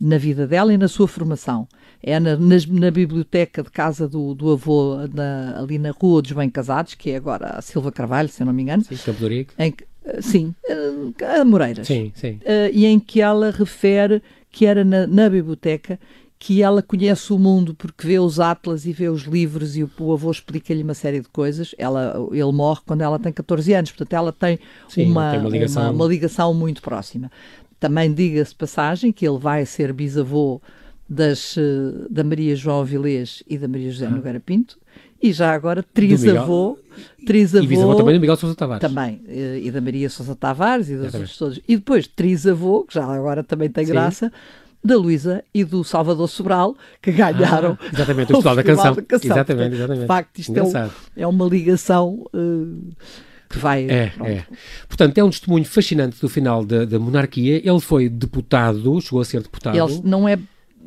na 0.00 0.18
vida 0.18 0.46
dela 0.46 0.72
e 0.72 0.78
na 0.78 0.88
sua 0.88 1.06
formação 1.06 1.68
é 2.02 2.18
na, 2.18 2.36
na, 2.36 2.56
na, 2.68 2.90
biblioteca 2.90 3.62
de 3.62 3.70
casa 3.70 4.08
do, 4.08 4.34
do 4.34 4.50
avô, 4.50 4.96
na, 5.12 5.60
ali 5.60 5.78
na 5.78 5.92
Rua 5.92 6.20
dos 6.20 6.32
Bem 6.32 6.50
Casados, 6.50 6.94
que 6.94 7.10
é 7.10 7.16
agora 7.16 7.58
a 7.58 7.62
Silva 7.62 7.92
Carvalho, 7.92 8.28
se 8.28 8.42
eu 8.42 8.46
não 8.46 8.52
me 8.52 8.62
engano. 8.62 8.82
Sim, 8.82 8.96
Campo 8.96 9.24
em, 9.26 9.74
eh, 10.04 10.20
Sim, 10.20 10.54
eh, 10.68 11.40
a 11.40 11.44
Moreiras. 11.44 11.86
Sim, 11.86 12.12
sim. 12.14 12.40
Uh, 12.42 12.70
e 12.72 12.86
em 12.86 12.98
que 12.98 13.20
ela 13.20 13.50
refere 13.50 14.20
que 14.50 14.66
era 14.66 14.84
na, 14.84 15.06
na 15.06 15.30
biblioteca 15.30 15.98
que 16.38 16.60
ela 16.60 16.82
conhece 16.82 17.32
o 17.32 17.38
mundo 17.38 17.72
porque 17.72 18.04
vê 18.04 18.18
os 18.18 18.40
atlas 18.40 18.84
e 18.84 18.92
vê 18.92 19.08
os 19.08 19.22
livros 19.22 19.76
e 19.76 19.84
o, 19.84 19.90
o 20.00 20.12
avô 20.12 20.28
explica-lhe 20.28 20.82
uma 20.82 20.92
série 20.92 21.20
de 21.20 21.28
coisas. 21.28 21.72
Ela, 21.78 22.14
ele 22.32 22.50
morre 22.50 22.80
quando 22.84 23.02
ela 23.02 23.16
tem 23.16 23.32
14 23.32 23.72
anos, 23.72 23.92
portanto 23.92 24.12
ela 24.12 24.32
tem, 24.32 24.58
Sim, 24.88 25.08
uma, 25.08 25.30
tem 25.30 25.40
uma, 25.40 25.48
ligação... 25.48 25.82
Uma, 25.84 25.92
uma, 25.92 26.06
ligação... 26.06 26.52
muito 26.52 26.82
próxima. 26.82 27.30
Também 27.78 28.12
diga-se 28.12 28.52
passagem 28.56 29.12
que 29.12 29.26
ele 29.26 29.38
vai 29.38 29.64
ser 29.64 29.92
bisavô 29.92 30.60
das, 31.12 31.56
eh, 31.58 32.06
da 32.08 32.24
Maria 32.24 32.56
João 32.56 32.80
Avilés 32.80 33.42
e 33.46 33.58
da 33.58 33.68
Maria 33.68 33.90
José. 33.90 34.08
Nogueira 34.08 34.40
Pinto, 34.40 34.78
e 35.22 35.30
já 35.30 35.52
agora 35.52 35.82
trisavô, 35.82 36.78
trisavô... 37.26 37.64
E 37.64 37.68
bisavô 37.68 37.94
também 37.94 38.14
do 38.14 38.20
Miguel 38.20 38.36
Sousa 38.36 38.56
Tavares. 38.56 38.80
Também, 38.80 39.20
eh, 39.28 39.60
e 39.62 39.70
da 39.70 39.80
Maria 39.80 40.08
Sousa 40.08 40.34
Tavares 40.34 40.88
e 40.88 40.96
dos 40.96 41.12
outros 41.12 41.36
todos. 41.36 41.60
E 41.68 41.76
depois 41.76 42.06
trisavô, 42.06 42.84
que 42.84 42.94
já 42.94 43.04
agora 43.04 43.44
também 43.44 43.68
tem 43.68 43.84
Sim. 43.84 43.92
graça, 43.92 44.32
da 44.82 44.96
Luísa 44.96 45.44
e 45.54 45.62
do 45.64 45.84
Salvador 45.84 46.28
Sobral, 46.28 46.74
que 47.00 47.12
ganharam 47.12 47.78
ah, 47.80 47.90
exatamente, 47.92 48.32
o 48.32 48.36
Festival 48.36 48.56
da 48.56 48.64
Canção. 48.64 48.94
Da 48.94 49.02
canção. 49.02 49.30
Exatamente, 49.30 49.74
exatamente. 49.74 50.00
De 50.00 50.06
facto, 50.06 50.38
isto 50.38 50.58
é, 50.58 50.62
um, 50.62 50.90
é, 51.16 51.26
uma 51.26 51.44
ligação... 51.46 52.26
Uh, 52.34 52.90
que 53.48 53.58
vai. 53.58 53.86
É, 53.86 54.10
é. 54.24 54.44
Portanto, 54.88 55.18
é 55.18 55.22
um 55.22 55.28
testemunho 55.28 55.66
fascinante 55.66 56.18
do 56.18 56.26
final 56.26 56.64
da, 56.64 56.86
da 56.86 56.98
monarquia. 56.98 57.60
Ele 57.62 57.80
foi 57.80 58.08
deputado, 58.08 58.98
chegou 59.02 59.20
a 59.20 59.26
ser 59.26 59.42
deputado. 59.42 59.76
Ele 59.76 60.00
não 60.02 60.26
é 60.26 60.38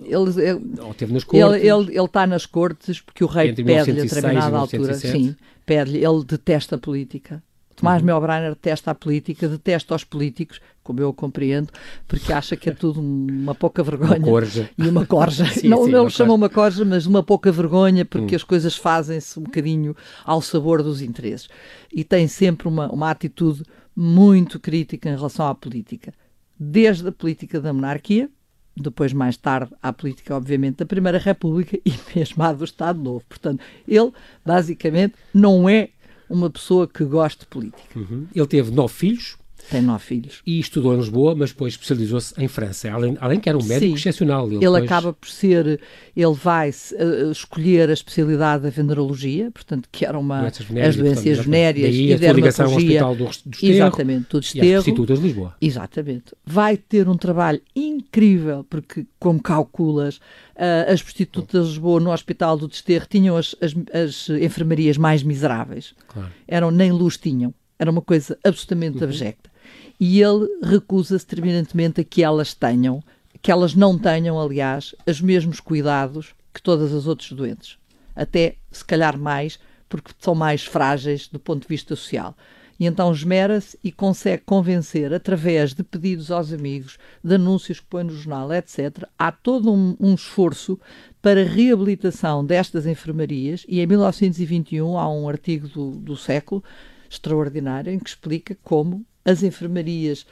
ele, 0.04 0.42
ele, 0.42 0.94
teve 0.98 1.14
nas 1.14 1.24
cortes. 1.24 1.56
Ele, 1.56 1.68
ele, 1.68 1.98
ele 1.98 2.06
está 2.06 2.28
nas 2.28 2.46
cortes 2.46 3.02
porque 3.02 3.24
o 3.24 3.28
rei 3.28 3.54
pede-lhe 3.54 3.78
a 3.78 3.84
determinada 3.84 4.58
altura. 4.58 4.94
Sim, 4.96 5.36
pede-lhe. 5.66 6.04
Ele 6.04 6.24
detesta 6.24 6.76
a 6.76 6.80
política. 6.80 7.42
Tomás 7.76 8.02
uhum. 8.02 8.06
Melbrenner 8.06 8.52
detesta 8.52 8.92
a 8.92 8.96
política, 8.96 9.50
detesta 9.50 9.96
os 9.96 10.06
políticos, 10.06 10.62
como 10.82 11.02
eu 11.02 11.12
compreendo, 11.12 11.74
porque 12.08 12.32
acha 12.32 12.56
que 12.56 12.70
é 12.70 12.74
tudo 12.74 13.02
uma 13.02 13.54
pouca 13.54 13.84
vergonha. 13.84 14.18
Uma 14.18 14.28
corja. 14.28 14.70
E 14.78 14.88
uma 14.88 15.06
corja. 15.06 15.46
sim, 15.52 15.68
não 15.68 15.84
sim, 15.84 15.92
não 15.92 16.10
chamam 16.10 16.36
uma 16.36 16.50
corja, 16.50 16.86
mas 16.86 17.06
uma 17.06 17.22
pouca 17.22 17.52
vergonha, 17.52 18.06
porque 18.06 18.34
uhum. 18.34 18.36
as 18.38 18.44
coisas 18.44 18.78
fazem-se 18.78 19.38
um 19.38 19.44
bocadinho 19.44 19.96
ao 20.24 20.42
sabor 20.42 20.82
dos 20.82 21.02
interesses. 21.02 21.50
E 21.92 22.06
tem 22.06 22.28
sempre 22.30 22.68
uma, 22.68 22.90
uma 22.90 23.12
atitude 23.12 23.64
muito 23.94 24.58
crítica 24.58 25.10
em 25.10 25.16
relação 25.16 25.46
à 25.46 25.54
política. 25.54 26.14
Desde 26.58 27.10
a 27.10 27.12
política 27.12 27.60
da 27.60 27.74
monarquia, 27.74 28.30
depois 28.76 29.14
mais 29.14 29.38
tarde 29.38 29.72
à 29.82 29.94
política, 29.94 30.36
obviamente, 30.36 30.78
da 30.78 30.86
Primeira 30.86 31.18
República 31.18 31.80
e 31.86 31.94
mesmo 32.16 32.44
à 32.44 32.52
do 32.52 32.66
Estado 32.66 33.02
Novo. 33.02 33.24
Portanto, 33.28 33.64
ele 33.88 34.12
basicamente 34.46 35.16
não 35.34 35.70
é 35.70 35.90
uma 36.30 36.50
pessoa 36.50 36.88
que 36.88 37.04
gosta 37.04 37.42
de 37.42 37.48
política. 37.48 38.00
Uhum. 38.00 38.28
Ele 38.34 38.48
teve 38.48 38.72
nove 38.72 38.94
filhos, 38.94 39.38
tem 39.70 39.82
nove 39.82 40.04
filhos. 40.04 40.42
E 40.46 40.60
estudou 40.60 40.94
em 40.94 40.98
Lisboa, 40.98 41.36
mas 41.36 41.52
depois 41.52 41.74
especializou-se 41.74 42.34
em 42.42 42.48
França. 42.48 42.92
Além, 42.92 43.18
além 43.20 43.40
que 43.40 43.50
era 43.50 43.58
um 43.58 43.64
médico 43.64 43.92
Sim. 43.92 43.96
excepcional. 43.96 44.46
Ele, 44.48 44.56
ele 44.56 44.66
depois... 44.66 44.84
acaba 44.84 45.14
por 45.14 45.30
ser, 45.30 45.80
ele 46.16 46.34
vai 46.34 46.70
uh, 46.70 47.32
escolher 47.32 47.90
a 47.90 47.94
especialidade 47.94 48.64
da 48.64 48.70
venerologia, 48.70 49.50
portanto, 49.52 49.90
que 49.92 50.06
era 50.06 50.18
uma 50.18 50.42
doenças 50.42 50.66
venéreas, 50.66 50.90
as 50.90 51.02
doenças 51.02 51.46
venéreas 51.46 51.96
e 51.96 52.14
a 52.14 52.34
ligação 52.34 52.66
ao 52.66 52.76
Hospital 52.76 53.16
do, 53.16 53.26
do 53.26 53.30
Esterro, 53.30 53.74
Exatamente, 53.74 54.30
do 54.30 54.40
Desterro. 54.40 54.84
E 54.88 55.06
de 55.06 55.14
Lisboa. 55.16 55.56
Exatamente. 55.62 56.36
Vai 56.46 56.78
ter 56.78 57.10
um 57.10 57.18
trabalho 57.18 57.62
incrível, 57.76 58.64
porque, 58.70 59.06
como 59.20 59.42
calculas, 59.42 60.18
uh, 60.18 60.92
as 60.92 61.02
prostitutas 61.02 61.66
de 61.66 61.72
Lisboa 61.74 62.00
no 62.00 62.12
Hospital 62.12 62.58
do 62.58 62.68
Desterro 62.68 63.06
tinham 63.10 63.36
as, 63.36 63.56
as, 63.62 63.74
as 63.94 64.30
enfermarias 64.30 64.98
mais 64.98 65.24
miseráveis. 65.24 65.94
Claro. 66.08 66.32
Eram, 66.48 66.72
nem 66.72 66.92
luz 66.92 67.18
tinham. 67.18 67.54
Era 67.78 67.92
uma 67.92 68.02
coisa 68.02 68.38
absolutamente 68.44 68.98
uhum. 68.98 69.04
abjecta 69.04 69.55
e 70.00 70.22
ele 70.22 70.48
recusa-se 70.62 71.26
terminantemente 71.26 72.02
a 72.02 72.04
que 72.04 72.24
elas 72.24 72.54
tenham, 72.54 73.04
que 73.42 73.52
elas 73.52 73.76
não 73.76 73.98
tenham, 73.98 74.40
aliás, 74.40 74.96
os 75.08 75.22
mesmos 75.22 75.60
cuidados 75.60 76.34
que 76.54 76.62
todas 76.62 76.94
as 76.94 77.06
outras 77.06 77.32
doentes. 77.32 77.78
Até, 78.16 78.56
se 78.72 78.84
calhar, 78.84 79.18
mais, 79.18 79.60
porque 79.90 80.12
são 80.20 80.34
mais 80.34 80.64
frágeis 80.64 81.28
do 81.28 81.40
ponto 81.40 81.64
de 81.64 81.68
vista 81.68 81.96
social. 81.96 82.36
E 82.80 82.86
então 82.86 83.12
esmera-se 83.12 83.78
e 83.84 83.92
consegue 83.92 84.44
convencer, 84.46 85.14
através 85.14 85.74
de 85.74 85.84
pedidos 85.84 86.30
aos 86.30 86.52
amigos, 86.52 86.98
de 87.24 87.36
anúncios 87.36 87.80
que 87.80 87.86
põe 87.86 88.04
no 88.04 88.14
jornal, 88.14 88.52
etc. 88.52 89.06
Há 89.18 89.32
todo 89.32 89.72
um, 89.72 89.96
um 90.00 90.14
esforço 90.14 90.80
para 91.22 91.42
a 91.42 91.46
reabilitação 91.46 92.46
destas 92.46 92.86
enfermarias 92.86 93.66
e 93.68 93.80
em 93.80 93.88
1921 93.88 94.98
há 94.98 95.10
um 95.10 95.30
artigo 95.30 95.68
do, 95.70 95.92
do 95.92 96.18
século 96.18 96.64
extraordinário 97.10 97.94
em 97.94 98.00
que 98.00 98.10
explica 98.10 98.58
como 98.62 99.06
as 99.26 99.44
enfermarias 99.44 100.26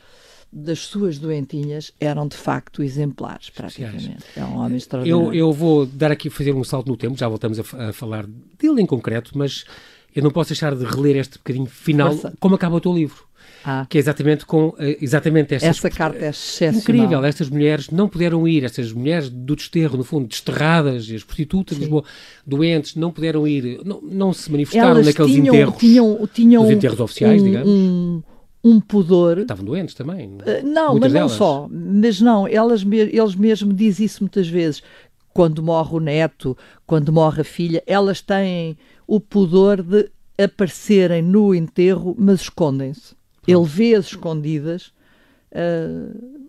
das 0.54 0.80
suas 0.80 1.18
doentinhas 1.18 1.92
eram 2.00 2.28
de 2.28 2.38
facto 2.38 2.84
exemplares, 2.84 3.50
praticamente. 3.50 4.24
É 4.38 4.44
um 4.46 4.58
homem 4.58 4.78
extraordinário. 4.78 5.28
Eu, 5.30 5.34
eu 5.34 5.52
vou 5.52 5.86
dar 5.86 6.12
aqui, 6.12 6.30
fazer 6.30 6.54
um 6.54 6.64
salto 6.64 6.88
no 6.88 6.96
tempo, 6.96 7.18
já 7.18 7.28
voltamos 7.28 7.60
a, 7.60 7.90
a 7.90 7.94
falar 7.94 8.28
dele 8.28 8.82
em 8.82 8.86
concreto, 8.86 9.32
mas 9.34 9.66
eu 10.16 10.22
não 10.22 10.30
posso 10.30 10.52
deixar 10.52 10.76
de 10.76 10.86
reler 10.86 11.18
este 11.18 11.40
bocadinho 11.40 11.66
final, 11.66 12.12
Força. 12.12 12.34
como 12.40 12.54
acaba 12.54 12.76
o 12.76 12.82
teu 12.82 12.94
livro. 12.94 13.26
Ah. 13.66 13.86
Que 13.90 13.98
é 13.98 14.00
exatamente 14.00 14.46
com 14.46 14.76
eh, 14.78 14.98
exatamente 15.02 15.56
estas, 15.56 15.78
Essa 15.78 15.90
carta 15.90 16.26
é 16.26 16.30
excepcional. 16.30 16.82
Incrível, 16.82 17.26
estas 17.26 17.50
mulheres 17.50 17.90
não 17.90 18.10
puderam 18.10 18.46
ir, 18.48 18.64
estas 18.64 18.92
mulheres 18.92 19.30
do 19.30 19.56
desterro, 19.56 19.98
no 19.98 20.04
fundo, 20.04 20.28
desterradas, 20.28 21.10
as 21.10 21.24
prostitutas 21.24 21.78
de 21.78 21.84
Lisboa, 21.84 22.04
doentes, 22.46 22.96
não 22.96 23.10
puderam 23.10 23.48
ir, 23.48 23.80
não, 23.86 24.02
não 24.02 24.34
se 24.34 24.52
manifestaram 24.52 24.92
Elas 24.92 25.06
naqueles 25.08 25.32
tinham, 25.32 25.56
enterros, 25.56 25.78
tinham, 25.78 26.30
tinham 26.34 26.72
enterros 26.72 27.00
oficiais, 27.00 27.42
um, 27.42 27.46
digamos. 27.46 27.70
Um, 27.70 28.24
um 28.63 28.80
pudor. 28.80 29.39
Estavam 29.39 29.65
doentes 29.65 29.93
também. 29.93 30.38
Não, 30.63 30.97
mas 30.97 31.12
delas. 31.12 31.32
não 31.32 31.38
só. 31.38 31.67
Mas 31.69 32.21
não, 32.21 32.47
elas, 32.47 32.84
eles 32.84 33.36
mesmo 33.36 33.73
dizem 33.73 34.06
isso 34.06 34.23
muitas 34.23 34.47
vezes. 34.47 34.82
Quando 35.34 35.62
morre 35.63 35.95
o 35.95 35.99
neto, 35.99 36.56
quando 36.86 37.12
morre 37.12 37.41
a 37.41 37.43
filha, 37.43 37.84
elas 37.88 38.21
têm 38.21 38.78
o 39.08 39.19
pudor 39.19 39.82
de 39.82 40.10
aparecerem 40.38 41.21
no 41.21 41.54
enterro, 41.54 42.15
mas 42.17 42.41
escondem-se. 42.41 43.15
Ele 43.47 43.65
vê-as 43.65 44.06
escondidas. 44.06 44.93
Uh, 45.52 46.43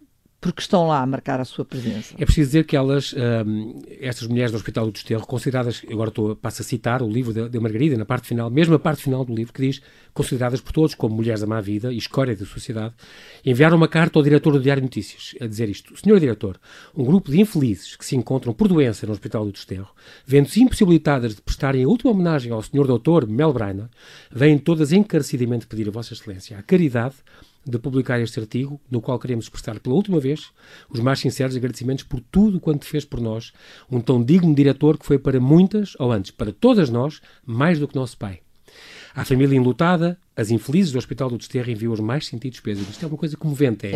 porque 0.44 0.60
estão 0.60 0.86
lá 0.86 1.00
a 1.00 1.06
marcar 1.06 1.40
a 1.40 1.44
sua 1.46 1.64
presença. 1.64 2.14
É 2.18 2.24
preciso 2.26 2.48
dizer 2.48 2.64
que 2.66 2.76
elas, 2.76 3.14
um, 3.46 3.82
estas 3.98 4.28
mulheres 4.28 4.50
do 4.50 4.56
Hospital 4.56 4.84
do 4.84 4.92
Desterro, 4.92 5.26
consideradas, 5.26 5.80
agora 5.90 6.10
estou, 6.10 6.36
passo 6.36 6.60
a 6.60 6.64
citar 6.66 7.00
o 7.00 7.08
livro 7.08 7.32
de, 7.32 7.48
de, 7.48 7.58
Margarida, 7.58 7.96
na 7.96 8.04
parte 8.04 8.28
final, 8.28 8.50
mesmo 8.50 8.74
a 8.74 8.78
parte 8.78 9.02
final 9.02 9.24
do 9.24 9.34
livro, 9.34 9.54
que 9.54 9.62
diz, 9.62 9.80
consideradas 10.12 10.60
por 10.60 10.70
todos 10.70 10.94
como 10.94 11.16
mulheres 11.16 11.40
da 11.40 11.46
má 11.46 11.62
vida 11.62 11.90
e 11.90 11.96
escória 11.96 12.36
da 12.36 12.44
sociedade, 12.44 12.92
enviaram 13.42 13.74
uma 13.74 13.88
carta 13.88 14.18
ao 14.18 14.22
diretor 14.22 14.52
do 14.52 14.60
Diário 14.60 14.82
de 14.82 14.84
Notícias 14.84 15.34
a 15.40 15.46
dizer 15.46 15.70
isto. 15.70 15.98
Senhor 15.98 16.20
diretor, 16.20 16.60
um 16.94 17.04
grupo 17.06 17.30
de 17.30 17.40
infelizes 17.40 17.96
que 17.96 18.04
se 18.04 18.14
encontram 18.14 18.52
por 18.52 18.68
doença 18.68 19.06
no 19.06 19.14
Hospital 19.14 19.46
do 19.46 19.52
Desterro, 19.52 19.88
vendo-se 20.26 20.60
impossibilitadas 20.60 21.34
de 21.34 21.40
prestarem 21.40 21.84
a 21.84 21.88
última 21.88 22.10
homenagem 22.10 22.52
ao 22.52 22.60
Senhor 22.60 22.86
Doutor 22.86 23.26
Mel 23.26 23.50
Brainer, 23.50 23.88
vêm 24.30 24.58
todas 24.58 24.92
encarecidamente 24.92 25.66
pedir 25.66 25.88
a 25.88 25.90
Vossa 25.90 26.12
Excelência 26.12 26.58
a 26.58 26.62
caridade 26.62 27.14
de 27.66 27.78
publicar 27.78 28.20
este 28.20 28.38
artigo, 28.40 28.80
no 28.90 29.00
qual 29.00 29.18
queremos 29.18 29.46
expressar 29.46 29.78
pela 29.80 29.94
última 29.94 30.20
vez 30.20 30.50
os 30.88 31.00
mais 31.00 31.18
sinceros 31.18 31.56
agradecimentos 31.56 32.04
por 32.04 32.20
tudo 32.20 32.60
quanto 32.60 32.84
fez 32.84 33.04
por 33.04 33.20
nós, 33.20 33.52
um 33.90 34.00
tão 34.00 34.22
digno 34.22 34.54
diretor 34.54 34.98
que 34.98 35.06
foi 35.06 35.18
para 35.18 35.40
muitas, 35.40 35.94
ou 35.98 36.12
antes, 36.12 36.30
para 36.30 36.52
todas 36.52 36.90
nós, 36.90 37.20
mais 37.44 37.78
do 37.78 37.88
que 37.88 37.96
nosso 37.96 38.16
pai. 38.18 38.40
À 39.14 39.24
família 39.24 39.56
enlutada, 39.56 40.18
as 40.36 40.50
infelizes 40.50 40.90
do 40.90 40.98
Hospital 40.98 41.30
do 41.30 41.38
Desterro 41.38 41.70
enviam 41.70 41.92
os 41.92 42.00
mais 42.00 42.26
sentidos 42.26 42.58
pesos. 42.58 42.88
Isto 42.88 43.04
é 43.04 43.06
uma 43.06 43.16
coisa 43.16 43.36
comovente, 43.36 43.86
é, 43.86 43.90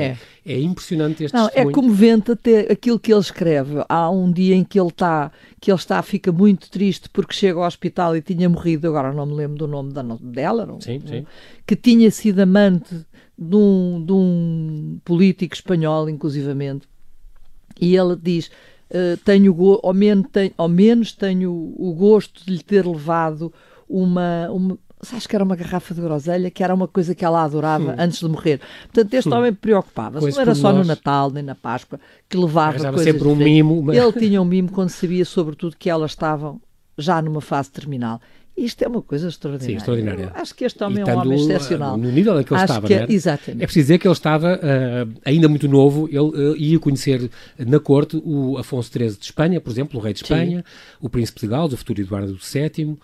é. 0.47 0.53
é 0.53 0.61
impressionante 0.61 1.25
este 1.25 1.35
Não, 1.35 1.47
é 1.47 1.49
testemunho. 1.49 1.71
É 1.71 1.75
comovente 1.75 2.31
até 2.31 2.61
aquilo 2.73 3.01
que 3.01 3.13
ele 3.13 3.21
escreve. 3.21 3.85
Há 3.89 4.09
um 4.09 4.31
dia 4.31 4.55
em 4.55 4.63
que 4.63 4.79
ele 4.79 4.91
está, 4.91 5.33
que 5.61 5.73
ele 5.73 5.79
está, 5.79 6.01
fica 6.03 6.31
muito 6.31 6.71
triste 6.71 7.09
porque 7.09 7.35
chega 7.35 7.59
ao 7.59 7.67
hospital 7.67 8.17
e 8.17 8.23
tinha 8.23 8.49
morrido, 8.49 8.87
agora 8.87 9.13
não 9.13 9.27
me 9.27 9.35
lembro 9.35 9.59
do 9.59 9.67
nome 9.67 9.93
da, 9.93 10.03
dela, 10.03 10.65
não, 10.65 10.81
sim, 10.81 11.01
sim. 11.05 11.27
que 11.67 11.75
tinha 11.75 12.09
sido 12.13 12.39
amante 12.39 13.05
de 13.39 13.55
um, 13.55 14.05
de 14.05 14.13
um 14.13 14.99
político 15.05 15.55
espanhol, 15.55 16.09
inclusivamente, 16.09 16.89
e 17.81 17.97
ele 17.97 18.17
diz: 18.17 18.51
uh, 18.91 19.17
tenho 19.25 19.57
ao 19.83 19.95
menos, 19.95 20.29
tenho, 20.33 20.53
ao 20.57 20.69
menos 20.69 21.13
tenho 21.13 21.53
o 21.53 21.95
gosto 21.95 22.45
de 22.45 22.53
lhe 22.53 22.63
ter 22.63 22.85
levado 22.85 23.53
uma, 23.89 24.51
uma 24.51 24.79
acho 25.15 25.29
que 25.29 25.37
era 25.37 25.45
uma 25.45 25.55
garrafa 25.55 25.95
de 25.95 26.01
groselha, 26.01 26.51
que 26.51 26.63
era 26.63 26.75
uma 26.75 26.89
coisa 26.89 27.15
que 27.15 27.25
ela 27.25 27.45
adorava 27.45 27.93
hum. 27.93 27.97
antes 27.97 28.19
de 28.19 28.29
morrer. 28.29 28.61
Portanto, 28.93 29.15
este 29.15 29.29
hum. 29.29 29.37
homem 29.37 29.55
preocupava-se, 29.55 30.31
não 30.31 30.41
era 30.41 30.55
só 30.55 30.73
nós. 30.73 30.81
no 30.81 30.85
Natal 30.85 31.31
nem 31.31 31.43
na 31.43 31.55
Páscoa, 31.55 32.01
que 32.29 32.37
levava 32.37 32.79
coisas 32.91 33.05
sempre 33.05 33.29
um 33.29 33.37
mimo. 33.37 33.83
Mas... 33.83 33.97
Ele 33.97 34.13
tinha 34.13 34.43
um 34.43 34.45
mimo 34.45 34.71
quando 34.73 34.91
sabia, 34.91 35.25
sobretudo, 35.25 35.77
que 35.77 35.89
elas 35.89 36.11
estavam 36.11 36.61
já 36.97 37.23
numa 37.23 37.41
fase 37.41 37.71
terminal. 37.71 38.21
Isto 38.59 38.83
é 38.83 38.89
uma 38.89 39.03
coisa 39.03 39.29
extraordinária. 39.29 39.73
Sim, 39.73 39.77
extraordinária. 39.77 40.33
acho 40.35 40.55
que 40.55 40.65
este 40.65 40.83
homem 40.83 41.05
é 41.07 41.15
um 41.15 41.19
homem 41.19 41.41
excepcional. 41.41 41.97
No 41.97 42.11
nível 42.11 42.41
em 42.41 42.43
que 42.43 42.53
ele 42.53 42.61
acho 42.61 42.73
estava, 42.73 42.87
que 42.87 42.95
é, 42.95 43.07
Exatamente. 43.09 43.63
É 43.63 43.67
preciso 43.67 43.85
dizer 43.85 43.99
que 43.99 44.09
ele 44.09 44.13
estava 44.13 44.57
uh, 44.57 45.21
ainda 45.25 45.49
muito 45.49 45.69
novo, 45.69 46.09
ele 46.09 46.19
uh, 46.19 46.57
ia 46.57 46.79
conhecer 46.79 47.31
na 47.57 47.79
corte 47.79 48.21
o 48.25 48.59
Afonso 48.59 48.91
XIII 48.91 49.11
de 49.11 49.25
Espanha, 49.25 49.61
por 49.61 49.71
exemplo, 49.71 50.01
o 50.01 50.03
rei 50.03 50.13
de 50.13 50.23
Espanha, 50.23 50.59
Sim. 50.59 50.97
o 51.01 51.09
príncipe 51.09 51.41
de 51.41 51.47
Gales, 51.47 51.73
o 51.73 51.77
futuro 51.77 52.01
Eduardo 52.01 52.37
VII, 52.37 52.85
uh, 52.85 52.99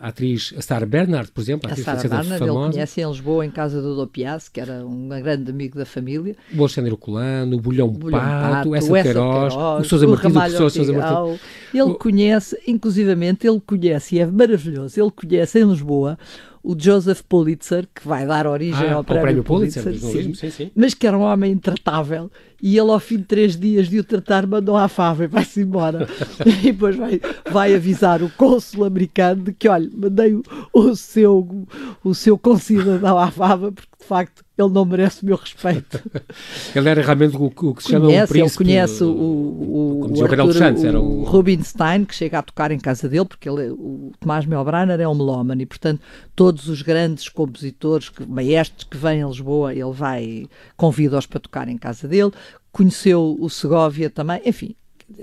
a 0.00 0.08
atriz 0.08 0.54
Sarah 0.60 0.86
Bernard, 0.86 1.30
por 1.32 1.40
exemplo, 1.40 1.68
a, 1.68 1.70
a 1.70 1.72
atriz 1.72 1.84
Sarah 1.84 2.02
Bernard, 2.02 2.38
famosa. 2.38 2.66
ele 2.66 2.72
conhece 2.72 3.00
em 3.00 3.08
Lisboa, 3.08 3.46
em 3.46 3.50
casa 3.50 3.82
do 3.82 3.96
Dopias, 3.96 4.48
que 4.48 4.60
era 4.60 4.86
um 4.86 5.08
grande 5.08 5.50
amigo 5.50 5.76
da 5.76 5.84
família. 5.84 6.36
O 6.54 6.60
Alexandre 6.60 6.96
Colano, 6.96 7.56
o 7.56 7.60
Bulhão, 7.60 7.88
Bulhão 7.88 8.20
Pato, 8.20 8.52
Pato 8.52 8.74
essa 8.76 9.02
Queiroz, 9.02 9.54
o 9.54 9.84
Sousa 9.84 10.06
Martins, 10.06 10.30
o 10.30 10.34
professor 10.34 10.70
Sousa 10.70 10.92
Martins. 10.92 11.40
Ele 11.74 11.82
o... 11.82 11.94
conhece, 11.94 12.56
inclusivamente, 12.66 13.46
ele 13.46 13.60
conhece, 13.60 14.16
e 14.16 14.20
é 14.20 14.26
maravilhoso, 14.36 15.00
ele 15.00 15.10
conhece 15.10 15.60
em 15.60 15.68
Lisboa 15.68 16.18
o 16.62 16.74
Joseph 16.76 17.22
Pulitzer, 17.22 17.86
que 17.94 18.06
vai 18.06 18.26
dar 18.26 18.44
origem 18.46 18.88
ah, 18.88 18.94
ao 18.94 19.04
prémio, 19.04 19.22
prémio 19.22 19.44
Pulitzer, 19.44 19.84
Pulitzer 19.84 20.10
sim, 20.10 20.34
sim, 20.34 20.50
sim. 20.50 20.70
mas 20.74 20.94
que 20.94 21.06
era 21.06 21.16
um 21.16 21.22
homem 21.22 21.52
intratável 21.52 22.28
e 22.62 22.78
ele 22.78 22.90
ao 22.90 23.00
fim 23.00 23.18
de 23.18 23.24
três 23.24 23.56
dias 23.56 23.88
de 23.88 23.98
o 23.98 24.04
tratar 24.04 24.46
mandou 24.46 24.76
à 24.76 24.88
fava 24.88 25.24
e 25.24 25.26
vai-se 25.26 25.60
embora 25.60 26.08
e 26.44 26.52
depois 26.72 26.96
vai, 26.96 27.20
vai 27.50 27.74
avisar 27.74 28.22
o 28.22 28.30
cônsul 28.30 28.84
americano 28.84 29.44
de 29.44 29.52
que 29.52 29.68
olha, 29.68 29.90
mandei 29.94 30.34
o, 30.34 30.42
o 30.72 30.96
seu 30.96 31.66
o 32.02 32.14
seu 32.14 32.38
concidadão 32.38 33.18
à 33.18 33.30
fava 33.30 33.72
porque 33.72 33.96
de 33.98 34.04
facto 34.04 34.46
ele 34.58 34.70
não 34.70 34.86
merece 34.86 35.22
o 35.22 35.26
meu 35.26 35.36
respeito. 35.36 36.00
ele 36.74 36.88
era 36.88 37.02
realmente 37.02 37.36
o, 37.36 37.44
o 37.44 37.74
que 37.74 37.82
se 37.82 37.90
chama 37.90 38.06
conhece, 38.06 38.24
um 38.24 38.34
príncipe. 38.34 38.62
Ele 38.62 38.70
conhece 38.70 39.04
o, 39.04 39.10
o, 39.10 39.98
como 40.00 40.18
o, 40.18 40.24
Arthur, 40.24 40.54
Santos, 40.54 40.84
era 40.84 40.98
o, 40.98 41.24
Rubinstein, 41.24 42.04
que 42.06 42.14
chega 42.14 42.38
a 42.38 42.42
tocar 42.42 42.70
em 42.70 42.78
casa 42.78 43.06
dele, 43.06 43.26
porque 43.26 43.48
ele, 43.48 43.68
o 43.70 44.12
Tomás 44.18 44.46
Melbrenner 44.46 44.98
é 44.98 45.06
um 45.06 45.14
melómano 45.14 45.60
e, 45.60 45.66
portanto, 45.66 46.00
todos 46.34 46.68
os 46.68 46.80
grandes 46.80 47.28
compositores, 47.28 48.08
que, 48.08 48.24
maestros 48.24 48.84
que 48.84 48.96
vêm 48.96 49.22
a 49.22 49.26
Lisboa, 49.26 49.74
ele 49.74 49.92
vai, 49.92 50.46
convida-os 50.74 51.26
para 51.26 51.40
tocar 51.40 51.68
em 51.68 51.76
casa 51.76 52.08
dele. 52.08 52.32
Conheceu 52.76 53.38
o 53.40 53.48
Segovia 53.48 54.10
também, 54.10 54.38
enfim, 54.44 54.76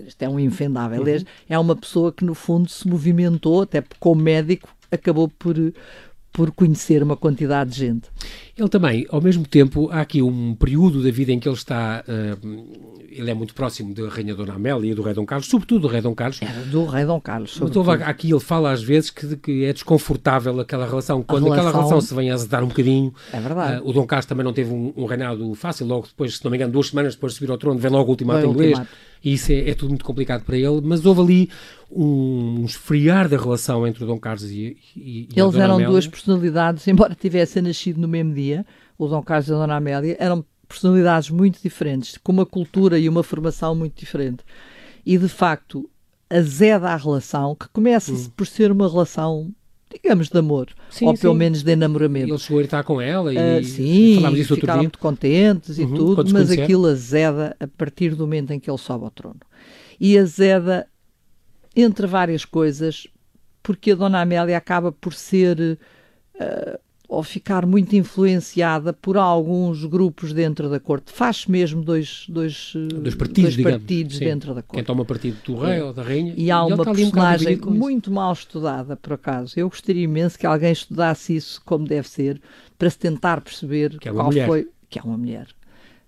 isto 0.08 0.20
é 0.24 0.28
um 0.28 0.40
infendável. 0.40 1.04
Uhum. 1.04 1.24
É 1.48 1.60
uma 1.60 1.76
pessoa 1.76 2.12
que, 2.12 2.26
no 2.26 2.34
fundo, 2.34 2.68
se 2.68 2.88
movimentou, 2.88 3.62
até 3.62 3.84
como 4.00 4.20
médico, 4.20 4.76
acabou 4.92 5.28
por, 5.28 5.56
por 6.34 6.52
conhecer 6.52 7.04
uma 7.04 7.16
quantidade 7.16 7.70
de 7.70 7.78
gente. 7.78 8.10
Ele 8.58 8.68
também, 8.68 9.06
ao 9.10 9.22
mesmo 9.22 9.48
tempo, 9.48 9.90
há 9.92 10.02
aqui 10.02 10.22
um 10.22 10.56
período 10.56 11.04
da 11.04 11.12
vida 11.12 11.32
em 11.32 11.40
que 11.40 11.48
ele 11.48 11.56
está. 11.56 12.04
Uh, 12.08 12.94
ele 13.10 13.30
é 13.30 13.34
muito 13.34 13.54
próximo 13.54 13.94
da 13.94 14.10
Rainha 14.10 14.34
Dona 14.34 14.56
Amélia 14.56 14.92
e 14.92 14.96
do 14.96 15.04
Rei 15.04 15.14
Dom 15.14 15.26
Carlos, 15.26 15.48
sobretudo 15.48 15.82
do 15.82 15.88
Rei 15.88 16.02
Dom 16.02 16.16
Carlos. 16.16 16.42
Era 16.42 16.62
do 16.66 16.86
Rei 16.86 17.06
Dom 17.06 17.22
Carlos. 17.22 17.62
Houve, 17.62 18.04
aqui 18.04 18.32
ele 18.32 18.40
fala 18.40 18.72
às 18.72 18.82
vezes 18.82 19.12
que, 19.12 19.38
que, 19.38 19.64
é 19.66 19.72
desconfortável 19.72 20.60
aquela 20.60 20.88
relação. 20.88 21.22
Quando 21.22 21.44
relação... 21.44 21.68
aquela 21.68 21.78
relação 21.78 22.02
se 22.02 22.16
vem 22.16 22.32
a 22.32 22.34
azedar 22.34 22.64
um 22.64 22.68
bocadinho. 22.68 23.14
É 23.32 23.40
verdade. 23.40 23.82
Uh, 23.82 23.90
o 23.90 23.94
Dom 23.94 24.08
Carlos 24.08 24.26
também 24.26 24.44
não 24.44 24.54
teve 24.54 24.74
um, 24.74 24.92
um, 24.98 25.06
reinado 25.06 25.54
fácil, 25.54 25.86
logo 25.86 26.08
depois, 26.08 26.38
se 26.38 26.44
não 26.44 26.50
me 26.50 26.58
engano, 26.58 26.74
duas 26.74 26.88
semanas 26.88 27.14
depois 27.14 27.34
de 27.34 27.40
subir 27.40 27.52
ao 27.52 27.58
trono, 27.60 27.80
vem 27.80 27.92
logo 27.92 28.08
o 28.08 28.10
ultimato 28.10 28.48
inglês. 28.48 28.80
Ultimato. 28.80 29.13
E 29.24 29.34
isso 29.34 29.52
é, 29.52 29.70
é, 29.70 29.74
tudo 29.74 29.90
muito 29.90 30.04
complicado 30.04 30.44
para 30.44 30.58
ele. 30.58 30.82
Mas 30.84 31.06
houve 31.06 31.22
ali 31.22 31.50
um, 31.90 32.62
um 32.62 32.66
esfriar 32.66 33.30
da 33.30 33.38
relação 33.38 33.88
entre 33.88 34.04
o 34.04 34.08
Dom 34.08 34.20
Carlos 34.20 34.44
e, 34.44 34.78
e, 34.96 35.30
e 35.34 35.40
Eles 35.40 35.56
eram 35.56 35.76
Amélia. 35.76 35.88
duas 35.88 36.08
personalidades, 36.08 36.88
embora 36.88 37.16
tivessem 37.16 37.62
nascido 37.62 38.00
no 38.02 38.08
mesmo 38.08 38.34
dia 38.34 38.66
o 38.98 39.08
Dom 39.08 39.24
Carlos 39.24 39.48
e 39.48 39.54
a 39.54 39.56
Dona 39.56 39.76
Amélia, 39.76 40.18
eram 40.20 40.46
personalidades 40.68 41.30
muito 41.30 41.62
diferentes, 41.62 42.18
com 42.18 42.32
uma 42.32 42.46
cultura 42.46 42.98
e 42.98 43.08
uma 43.08 43.24
formação 43.24 43.76
muito 43.76 43.98
diferente. 44.00 44.44
E, 45.06 45.18
de 45.18 45.28
facto, 45.28 45.90
azeda 46.30 46.90
a 46.90 46.96
relação, 46.96 47.56
que 47.56 47.68
começa 47.70 48.12
hum. 48.12 48.30
por 48.36 48.48
ser 48.48 48.72
uma 48.72 48.90
relação 48.90 49.54
digamos, 49.94 50.30
de 50.30 50.38
amor, 50.38 50.70
sim, 50.90 51.06
ou 51.06 51.18
pelo 51.18 51.34
sim. 51.34 51.40
menos 51.40 51.64
de 51.64 51.72
enamoramento. 51.72 52.30
Ele 52.30 52.38
chegou 52.38 52.60
a 52.60 52.64
estar 52.64 52.84
com 52.84 53.00
ela 53.00 53.34
e 53.34 53.38
uh, 53.38 53.64
sim, 53.64 54.16
falámos 54.16 54.40
isso 54.40 54.56
ficaram 54.56 54.82
muito 54.82 55.00
contentes 55.00 55.78
e 55.78 55.84
uhum, 55.84 55.94
tudo, 55.94 56.34
mas 56.34 56.52
aquilo 56.52 56.88
azeda 56.88 57.56
a 57.60 57.68
partir 57.68 58.16
do 58.16 58.26
momento 58.26 58.52
em 58.52 58.60
que 58.60 58.70
ele 58.70 58.78
sobe 58.78 59.06
ao 59.06 59.12
trono. 59.12 59.40
E 60.00 60.18
azeda 60.18 60.88
entre 61.76 62.08
várias 62.08 62.44
coisas, 62.44 63.08
porque 63.62 63.92
a 63.92 63.96
Dona 63.96 64.22
Amélia 64.22 64.58
acaba 64.58 64.92
por 64.92 65.14
ser 65.14 65.78
uh, 66.36 66.80
ou 67.14 67.22
ficar 67.22 67.66
muito 67.66 67.96
influenciada 67.96 68.92
por 68.92 69.18
alguns 69.18 69.86
grupos 69.86 70.34
dentro 70.34 70.68
da 70.68 70.80
corte. 70.80 71.12
Faz 71.12 71.46
mesmo 71.46 71.84
dois, 71.84 72.26
dois, 72.28 72.74
dois 72.76 73.14
partidos, 73.14 73.56
dois 73.56 73.72
partidos 73.72 74.18
dentro 74.18 74.56
da 74.56 74.64
corte. 74.64 74.76
Quem 74.76 74.84
toma 74.84 75.06
partido 75.06 75.38
do 75.46 75.56
rei 75.58 75.78
é. 75.78 75.84
ou 75.84 75.94
da 75.94 76.02
rainha. 76.02 76.34
E 76.36 76.50
há 76.50 76.66
uma 76.66 76.84
personagem 76.84 77.60
um 77.66 77.72
muito 77.72 78.12
mal 78.12 78.34
estudada, 78.34 78.96
por 78.96 79.14
acaso. 79.14 79.54
Eu 79.56 79.70
gostaria 79.70 80.04
imenso 80.04 80.40
que 80.40 80.48
alguém 80.48 80.72
estudasse 80.72 81.36
isso 81.36 81.62
como 81.64 81.88
deve 81.88 82.10
ser, 82.10 82.42
para 82.80 82.90
se 82.90 82.98
tentar 82.98 83.42
perceber 83.42 84.00
que 84.00 84.10
é 84.10 84.12
qual 84.12 84.26
mulher. 84.26 84.48
foi... 84.48 84.68
Que 84.90 84.98
é 84.98 85.04
uma 85.04 85.18
mulher. 85.18 85.48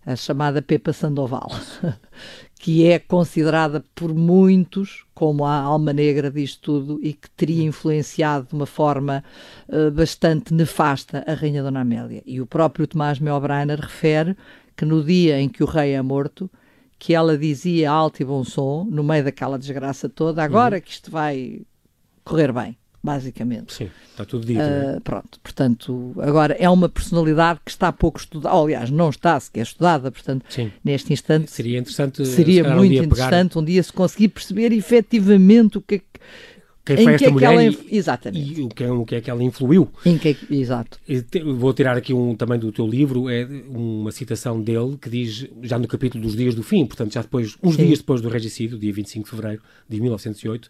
A 0.05 0.15
chamada 0.15 0.61
Pepa 0.61 0.91
Sandoval. 0.91 1.51
que 2.65 2.87
é 2.87 2.97
considerada 2.97 3.85
por 3.93 4.11
muitos 4.11 5.05
como 5.13 5.45
a 5.45 5.53
alma 5.53 5.93
negra 5.93 6.31
disto 6.31 6.79
tudo 6.79 6.99
e 6.99 7.13
que 7.13 7.29
teria 7.29 7.63
influenciado 7.63 8.47
de 8.47 8.55
uma 8.55 8.65
forma 8.65 9.23
uh, 9.69 9.91
bastante 9.91 10.51
nefasta 10.51 11.23
a 11.27 11.35
Rainha 11.35 11.61
Dona 11.61 11.81
Amélia. 11.81 12.23
E 12.25 12.41
o 12.41 12.47
próprio 12.47 12.87
Tomás 12.87 13.19
Melbrenner 13.19 13.79
refere 13.79 14.35
que 14.75 14.83
no 14.83 15.03
dia 15.03 15.39
em 15.39 15.47
que 15.47 15.61
o 15.61 15.67
rei 15.67 15.91
é 15.91 16.01
morto, 16.01 16.49
que 16.97 17.13
ela 17.13 17.37
dizia 17.37 17.91
alto 17.91 18.23
e 18.23 18.25
bom 18.25 18.43
som, 18.43 18.87
no 18.89 19.03
meio 19.03 19.23
daquela 19.23 19.59
desgraça 19.59 20.09
toda, 20.09 20.43
agora 20.43 20.77
uhum. 20.77 20.81
que 20.81 20.89
isto 20.89 21.11
vai 21.11 21.61
correr 22.23 22.51
bem 22.51 22.75
basicamente. 23.05 23.73
Sim, 23.73 23.89
está 24.09 24.25
tudo 24.25 24.45
dito. 24.45 24.59
Uh, 24.59 24.99
pronto, 25.01 25.39
portanto, 25.41 26.13
agora 26.19 26.55
é 26.59 26.69
uma 26.69 26.89
personalidade 26.89 27.59
que 27.63 27.71
está 27.71 27.91
pouco 27.91 28.19
estudada, 28.19 28.55
aliás, 28.55 28.89
não 28.89 29.09
está 29.09 29.39
sequer 29.39 29.61
estudada, 29.63 30.11
portanto, 30.11 30.43
Sim. 30.49 30.71
neste 30.83 31.13
instante 31.13 31.51
seria 31.51 31.77
interessante 31.79 32.25
seria 32.25 32.63
muito 32.75 32.99
um 32.99 33.03
interessante 33.03 33.49
pegar... 33.49 33.61
um 33.61 33.63
dia 33.65 33.83
se 33.83 33.93
conseguir 33.93 34.29
perceber 34.29 34.71
efetivamente 34.73 35.77
o 35.77 35.81
que 35.81 35.95
é 35.95 35.99
que 35.99 36.05
quem 36.85 36.97
foi 36.97 37.13
esta 37.13 37.17
que 37.17 37.25
é 37.25 37.33
mulher 37.33 37.51
ela, 37.51 37.63
e, 37.63 37.87
exatamente. 37.97 38.59
e 38.59 38.61
o, 38.61 38.69
que, 38.69 38.83
é- 38.83 38.91
o 38.91 39.03
que 39.03 39.15
é 39.15 39.21
que 39.21 39.27
ela 39.31 39.43
influiu. 39.43 39.89
Em 40.05 40.19
que, 40.19 40.37
exato. 40.51 40.99
E 41.07 41.19
te- 41.19 41.41
Vou 41.41 41.73
tirar 41.73 41.97
aqui 41.97 42.13
um 42.13 42.35
também 42.35 42.59
do 42.59 42.71
teu 42.71 42.85
livro, 42.85 43.27
é 43.27 43.43
uma 43.67 44.11
citação 44.11 44.61
dele 44.61 44.95
que 45.01 45.09
diz, 45.09 45.47
já 45.63 45.79
no 45.79 45.87
capítulo 45.87 46.23
dos 46.23 46.35
dias 46.35 46.53
do 46.53 46.61
fim, 46.61 46.85
portanto 46.85 47.11
já 47.11 47.23
depois, 47.23 47.57
uns 47.63 47.75
Sim. 47.75 47.87
dias 47.87 47.97
depois 47.99 48.21
do 48.21 48.29
regicídio, 48.29 48.77
dia 48.77 48.93
25 48.93 49.23
de 49.25 49.29
fevereiro 49.31 49.63
de 49.89 49.99
1908, 49.99 50.69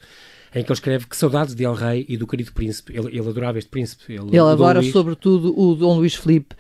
em 0.56 0.64
que 0.64 0.72
ele 0.72 0.74
escreve 0.74 1.06
que 1.06 1.18
saudades 1.18 1.54
de 1.54 1.66
El 1.66 1.74
Rei 1.74 2.06
e 2.08 2.16
do 2.16 2.26
querido 2.26 2.54
príncipe. 2.54 2.98
Ele, 2.98 3.10
ele 3.10 3.30
adorava 3.30 3.60
este 3.60 3.70
príncipe. 3.70 4.14
Ele, 4.14 4.30
Ele 4.30 4.40
o 4.40 4.48
adora, 4.48 4.80
Luís, 4.80 4.94
sobretudo, 4.94 5.54
o 5.60 5.76
Dom 5.76 5.98
Luís 5.98 6.16
Filipe, 6.16 6.56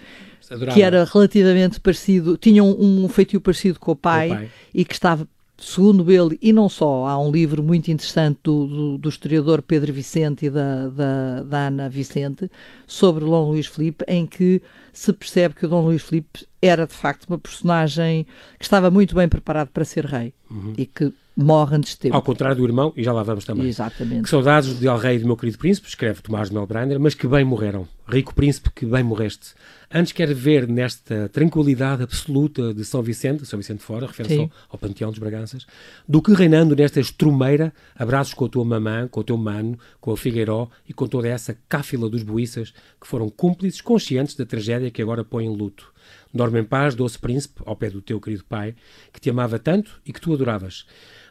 adorava 0.49 0.75
que 0.75 0.83
era 0.83 1.05
relativamente 1.05 1.79
parecido, 1.79 2.37
tinha 2.37 2.61
um, 2.61 3.05
um 3.05 3.07
feitio 3.07 3.39
parecido 3.39 3.79
com 3.79 3.93
o 3.93 3.95
pai, 3.95 4.27
pai. 4.27 4.49
e 4.73 4.83
que 4.83 4.93
estava, 4.93 5.25
segundo 5.57 6.11
ele, 6.11 6.37
e 6.41 6.51
não 6.51 6.67
só, 6.67 7.07
há 7.07 7.17
um 7.17 7.31
livro 7.31 7.63
muito 7.63 7.89
interessante 7.89 8.37
do, 8.43 8.67
do, 8.67 8.97
do 8.97 9.07
historiador 9.07 9.61
Pedro 9.61 9.93
Vicente 9.93 10.47
e 10.47 10.49
da, 10.49 10.89
da, 10.89 11.43
da 11.43 11.67
Ana 11.67 11.89
Vicente 11.89 12.51
sobre 12.85 13.23
o 13.23 13.27
Dom 13.27 13.51
Luís 13.51 13.65
Filipe, 13.65 14.03
em 14.09 14.25
que 14.25 14.61
se 14.91 15.13
percebe 15.13 15.55
que 15.55 15.65
o 15.65 15.69
Dom 15.69 15.85
Luís 15.85 16.01
Filipe 16.01 16.45
era 16.61 16.85
de 16.85 16.93
facto 16.93 17.29
uma 17.29 17.39
personagem 17.39 18.27
que 18.59 18.65
estava 18.65 18.91
muito 18.91 19.15
bem 19.15 19.29
preparado 19.29 19.69
para 19.69 19.85
ser 19.85 20.05
rei 20.05 20.33
e 20.77 20.85
que 20.85 21.13
morre 21.35 21.75
antes 21.75 21.91
de 21.91 21.99
tempo. 21.99 22.15
Ao 22.15 22.21
contrário 22.21 22.57
do 22.57 22.63
irmão, 22.63 22.93
e 22.95 23.03
já 23.03 23.11
lá 23.11 23.23
vamos 23.23 23.43
também. 23.43 23.63
Que 23.63 23.69
Exatamente. 23.69 24.29
saudades 24.29 24.79
de 24.79 24.87
El 24.87 24.97
Rei 24.97 25.17
e 25.17 25.19
do 25.19 25.25
meu 25.25 25.35
querido 25.35 25.57
príncipe, 25.57 25.87
escreve 25.87 26.21
Tomás 26.21 26.49
de 26.49 26.55
Melbrainer, 26.55 26.99
mas 26.99 27.13
que 27.13 27.27
bem 27.27 27.43
morreram. 27.43 27.87
Rico 28.07 28.33
príncipe, 28.35 28.69
que 28.73 28.85
bem 28.85 29.03
morreste. 29.03 29.53
Antes 29.91 30.13
quero 30.13 30.35
ver 30.35 30.67
nesta 30.67 31.27
tranquilidade 31.29 32.03
absoluta 32.03 32.73
de 32.73 32.85
São 32.85 33.01
Vicente, 33.01 33.45
São 33.45 33.57
Vicente 33.57 33.83
fora, 33.83 34.07
refere-se 34.07 34.39
ao, 34.39 34.51
ao 34.69 34.77
Panteão 34.77 35.09
dos 35.09 35.19
Braganças, 35.19 35.65
do 36.07 36.21
que 36.21 36.33
reinando 36.33 36.75
nesta 36.75 36.99
estrumeira, 36.99 37.73
abraços 37.95 38.33
com 38.33 38.45
a 38.45 38.49
tua 38.49 38.63
mamã, 38.63 39.07
com 39.07 39.19
o 39.21 39.23
teu 39.23 39.37
mano, 39.37 39.77
com 39.99 40.11
a 40.11 40.17
Figueiró 40.17 40.69
e 40.87 40.93
com 40.93 41.07
toda 41.07 41.27
essa 41.27 41.57
cáfila 41.67 42.09
dos 42.09 42.23
buíças 42.23 42.73
que 43.01 43.07
foram 43.07 43.29
cúmplices 43.29 43.81
conscientes 43.81 44.35
da 44.35 44.45
tragédia 44.45 44.91
que 44.91 45.01
agora 45.01 45.23
põe 45.23 45.45
em 45.45 45.55
luto. 45.55 45.93
Dorme 46.33 46.59
em 46.59 46.63
paz, 46.63 46.93
doce 46.93 47.17
príncipe, 47.17 47.61
ao 47.65 47.75
pé 47.75 47.89
do 47.89 48.01
teu 48.01 48.19
querido 48.19 48.43
pai, 48.43 48.75
que 49.13 49.21
te 49.21 49.29
amava 49.29 49.57
tanto 49.57 50.01
e 50.05 50.11
que 50.11 50.19
tu 50.19 50.33
adoravas. 50.33 50.85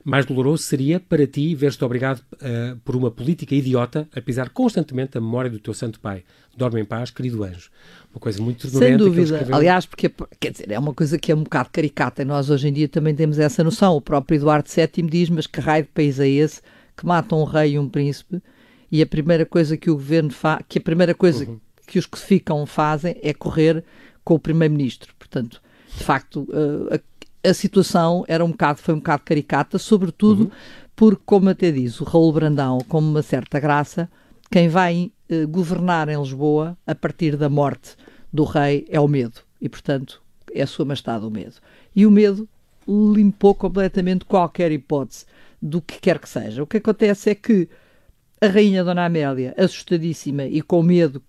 Mais 0.04 0.26
doloroso 0.26 0.62
seria 0.64 1.00
para 1.00 1.26
ti 1.26 1.54
ver-te 1.54 1.82
obrigado 1.82 2.20
eh, 2.42 2.76
por 2.84 2.94
uma 2.94 3.10
política 3.10 3.54
idiota 3.54 4.06
a 4.14 4.20
pisar 4.20 4.50
constantemente 4.50 5.16
a 5.16 5.20
memória 5.20 5.50
do 5.50 5.58
teu 5.58 5.72
santo 5.72 5.98
pai. 5.98 6.22
Dorme 6.54 6.80
em 6.82 6.84
paz, 6.84 7.10
querido 7.10 7.42
anjo. 7.42 7.70
Uma 8.12 8.20
coisa 8.20 8.42
muito 8.42 8.68
Sem 8.68 8.98
dúvida. 8.98 9.22
escreveu. 9.22 9.56
Aliás, 9.56 9.86
porque 9.86 10.12
quer 10.38 10.52
dizer, 10.52 10.70
é 10.70 10.78
uma 10.78 10.92
coisa 10.92 11.16
que 11.18 11.32
é 11.32 11.34
um 11.34 11.42
bocado 11.42 11.70
caricata 11.72 12.20
e 12.20 12.24
nós 12.26 12.50
hoje 12.50 12.68
em 12.68 12.72
dia 12.72 12.86
também 12.86 13.14
temos 13.14 13.38
essa 13.38 13.64
noção. 13.64 13.96
O 13.96 14.00
próprio 14.00 14.36
Eduardo 14.36 14.68
VII 14.68 15.08
diz: 15.08 15.30
Mas 15.30 15.46
que 15.46 15.58
raio 15.60 15.84
de 15.84 15.90
país 15.90 16.20
é 16.20 16.28
esse 16.28 16.60
que 16.96 17.06
mata 17.06 17.34
um 17.34 17.44
rei 17.44 17.72
e 17.72 17.78
um 17.78 17.88
príncipe? 17.88 18.42
E 18.92 19.00
a 19.00 19.06
primeira 19.06 19.46
coisa 19.46 19.74
que 19.76 19.90
o 19.90 19.94
governo 19.94 20.30
faz, 20.30 20.62
que 20.68 20.78
a 20.78 20.82
primeira 20.82 21.14
coisa 21.14 21.46
Uhum. 21.46 21.58
que 21.86 21.98
os 21.98 22.04
que 22.06 22.18
ficam 22.18 22.64
fazem 22.66 23.16
é 23.22 23.32
correr 23.32 23.82
com 24.22 24.34
o 24.34 24.38
primeiro-ministro. 24.38 25.12
Portanto, 25.18 25.60
de 25.96 26.04
facto, 26.04 26.46
eh, 26.52 26.96
a, 26.96 27.00
a 27.44 27.52
situação 27.52 28.24
era 28.26 28.44
um 28.44 28.50
bocado, 28.50 28.80
foi 28.80 28.94
um 28.94 28.98
bocado 28.98 29.22
caricata, 29.24 29.78
sobretudo 29.78 30.50
porque, 30.96 31.22
como 31.26 31.50
até 31.50 31.70
diz 31.70 32.00
o 32.00 32.04
Raul 32.04 32.32
Brandão, 32.32 32.78
com 32.88 32.98
uma 32.98 33.22
certa 33.22 33.60
graça, 33.60 34.08
quem 34.50 34.68
vai 34.68 35.10
eh, 35.28 35.44
governar 35.44 36.08
em 36.08 36.18
Lisboa 36.18 36.78
a 36.86 36.94
partir 36.94 37.36
da 37.36 37.48
morte 37.48 37.96
do 38.32 38.44
rei 38.44 38.86
é 38.88 39.00
o 39.00 39.08
medo. 39.08 39.40
E, 39.60 39.68
portanto, 39.68 40.22
é 40.52 40.62
a 40.62 40.66
sua 40.66 40.84
majestade 40.84 41.24
o 41.24 41.30
medo. 41.30 41.56
E 41.94 42.06
o 42.06 42.10
medo 42.10 42.48
limpou 42.86 43.54
completamente 43.54 44.24
qualquer 44.24 44.70
hipótese 44.70 45.26
do 45.60 45.80
que 45.80 46.00
quer 46.00 46.18
que 46.18 46.28
seja. 46.28 46.62
O 46.62 46.66
que 46.66 46.76
acontece 46.76 47.30
é 47.30 47.34
que 47.34 47.68
a 48.40 48.46
rainha 48.46 48.84
Dona 48.84 49.06
Amélia, 49.06 49.54
assustadíssima 49.56 50.44
e 50.44 50.60
com 50.60 50.82
medo 50.82 51.22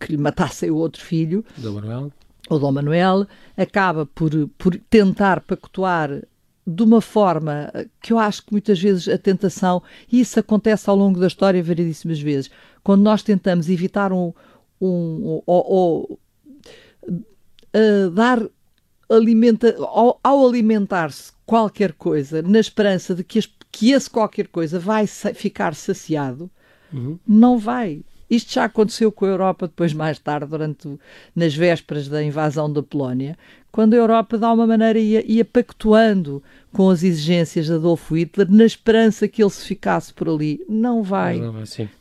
que 0.00 0.10
lhe 0.12 0.18
matassem 0.18 0.70
o 0.70 0.76
outro 0.76 1.02
filho, 1.02 1.44
Dom 1.56 1.74
Manuel. 1.74 2.12
O 2.48 2.58
Dom 2.58 2.72
Manuel, 2.72 3.26
acaba 3.56 4.06
por, 4.06 4.30
por 4.56 4.76
tentar 4.90 5.40
pacotuar 5.40 6.22
de 6.66 6.82
uma 6.82 7.00
forma 7.00 7.70
que 8.02 8.12
eu 8.12 8.18
acho 8.18 8.44
que 8.44 8.52
muitas 8.52 8.80
vezes 8.80 9.08
a 9.08 9.16
tentação, 9.16 9.82
e 10.10 10.20
isso 10.20 10.38
acontece 10.40 10.90
ao 10.90 10.96
longo 10.96 11.18
da 11.20 11.26
história 11.28 11.62
variedíssimas 11.62 12.20
vezes, 12.20 12.50
quando 12.82 13.02
nós 13.02 13.22
tentamos 13.22 13.68
evitar 13.68 14.12
um, 14.12 14.32
um 14.80 15.40
ou, 15.46 16.18
eh, 17.72 18.08
dar 18.12 18.42
alimenta, 19.08 19.76
ao, 19.78 20.18
ao 20.22 20.46
alimentar-se 20.48 21.32
qualquer 21.44 21.92
coisa, 21.92 22.42
na 22.42 22.58
esperança 22.58 23.14
de 23.14 23.22
que, 23.22 23.38
as- 23.38 23.48
que 23.70 23.92
esse 23.92 24.10
qualquer 24.10 24.48
coisa 24.48 24.78
vai 24.80 25.06
sa- 25.06 25.32
ficar 25.34 25.74
saciado, 25.74 26.50
não 27.26 27.58
vai. 27.58 28.02
Isto 28.28 28.54
já 28.54 28.64
aconteceu 28.64 29.12
com 29.12 29.24
a 29.24 29.28
Europa 29.28 29.66
depois, 29.68 29.92
mais 29.92 30.18
tarde, 30.18 30.46
durante, 30.46 30.98
nas 31.34 31.54
vésperas 31.54 32.08
da 32.08 32.22
invasão 32.22 32.72
da 32.72 32.82
Polónia, 32.82 33.38
quando 33.70 33.94
a 33.94 33.96
Europa, 33.96 34.38
de 34.38 34.44
alguma 34.44 34.66
maneira, 34.66 34.98
ia, 34.98 35.24
ia 35.30 35.44
pactuando 35.44 36.42
com 36.72 36.90
as 36.90 37.02
exigências 37.02 37.66
de 37.66 37.74
Adolfo 37.74 38.16
Hitler, 38.16 38.50
na 38.50 38.64
esperança 38.64 39.28
que 39.28 39.42
ele 39.42 39.50
se 39.50 39.64
ficasse 39.64 40.12
por 40.12 40.28
ali. 40.28 40.60
Não 40.68 41.02
vai. 41.02 41.38
Não. 41.38 41.52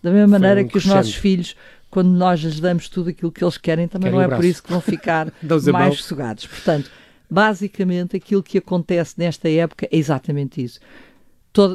Da 0.02 0.10
mesma 0.10 0.28
maneira 0.28 0.62
um 0.62 0.68
que 0.68 0.78
os 0.78 0.86
nossos 0.86 1.14
filhos, 1.16 1.56
quando 1.92 2.10
nós 2.10 2.40
lhes 2.40 2.60
damos 2.60 2.90
tudo 2.90 3.10
aquilo 3.10 3.32
que 3.32 3.44
eles 3.44 3.58
querem, 3.58 3.88
também 3.88 4.12
Querem 4.12 4.28
não 4.28 4.34
é 4.34 4.36
por 4.36 4.46
isso 4.46 4.64
que 4.64 4.72
vão 4.72 4.82
ficar 4.82 5.32
mais 5.72 5.98
sossegados. 5.98 6.48
Portanto, 6.48 6.90
basicamente, 7.30 8.16
aquilo 8.16 8.42
que 8.42 8.58
acontece 8.58 9.16
nesta 9.18 9.50
época 9.50 9.86
é 9.92 9.98
exatamente 9.98 10.64
isso. 10.64 10.80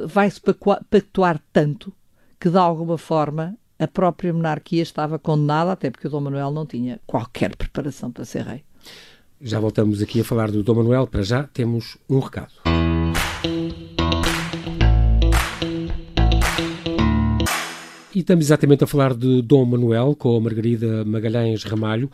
Vai-se 0.06 0.40
pactuar 0.90 1.40
tanto 1.52 1.92
que, 2.38 2.48
de 2.48 2.56
alguma 2.58 2.96
forma, 2.96 3.54
a 3.80 3.88
própria 3.88 4.32
monarquia 4.32 4.82
estava 4.82 5.18
condenada, 5.18 5.72
até 5.72 5.90
porque 5.90 6.06
o 6.06 6.10
Dom 6.10 6.20
Manuel 6.20 6.50
não 6.50 6.66
tinha 6.66 7.00
qualquer 7.06 7.56
preparação 7.56 8.12
para 8.12 8.26
ser 8.26 8.42
rei. 8.44 8.62
Já 9.40 9.58
voltamos 9.58 10.02
aqui 10.02 10.20
a 10.20 10.24
falar 10.24 10.50
do 10.50 10.62
Dom 10.62 10.74
Manuel. 10.74 11.06
Para 11.06 11.22
já 11.22 11.44
temos 11.44 11.96
um 12.08 12.18
recado. 12.18 12.52
E 18.14 18.18
estamos 18.20 18.44
exatamente 18.46 18.82
a 18.82 18.86
falar 18.88 19.14
de 19.14 19.40
Dom 19.40 19.64
Manuel 19.64 20.16
com 20.18 20.36
a 20.36 20.40
Margarida 20.40 21.04
Magalhães 21.04 21.62
Ramalho. 21.62 22.10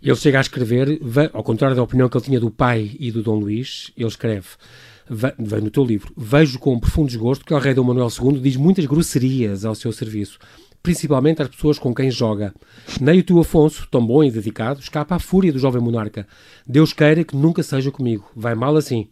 Ele 0.00 0.14
chega 0.14 0.38
a 0.38 0.40
escrever, 0.40 0.98
ve- 1.02 1.28
ao 1.32 1.42
contrário 1.42 1.74
da 1.76 1.82
opinião 1.82 2.08
que 2.08 2.16
ele 2.16 2.24
tinha 2.24 2.40
do 2.40 2.50
pai 2.50 2.92
e 3.00 3.10
do 3.10 3.20
Dom 3.22 3.34
Luís, 3.40 3.90
ele 3.96 4.06
escreve, 4.06 4.46
ve- 5.08 5.34
vem 5.38 5.60
no 5.60 5.70
teu 5.70 5.84
livro, 5.84 6.12
vejo 6.16 6.58
com 6.58 6.78
profundo 6.78 7.08
desgosto 7.08 7.44
que 7.44 7.52
o 7.52 7.58
rei 7.58 7.74
Dom 7.74 7.82
Manuel 7.82 8.08
II 8.08 8.38
diz 8.40 8.56
muitas 8.56 8.86
grosserias 8.86 9.64
ao 9.64 9.74
seu 9.74 9.92
serviço, 9.92 10.38
principalmente 10.82 11.42
às 11.42 11.48
pessoas 11.48 11.78
com 11.78 11.94
quem 11.94 12.10
joga. 12.10 12.54
Nem 13.00 13.20
o 13.20 13.22
teu 13.22 13.38
Afonso, 13.38 13.86
tão 13.90 14.04
bom 14.04 14.24
e 14.24 14.30
dedicado, 14.30 14.80
escapa 14.80 15.14
à 15.16 15.18
fúria 15.18 15.52
do 15.52 15.58
jovem 15.58 15.82
monarca. 15.82 16.26
Deus 16.66 16.92
queira 16.92 17.24
que 17.24 17.36
nunca 17.36 17.62
seja 17.62 17.90
comigo. 17.90 18.30
Vai 18.34 18.54
mal 18.54 18.76
assim. 18.76 19.08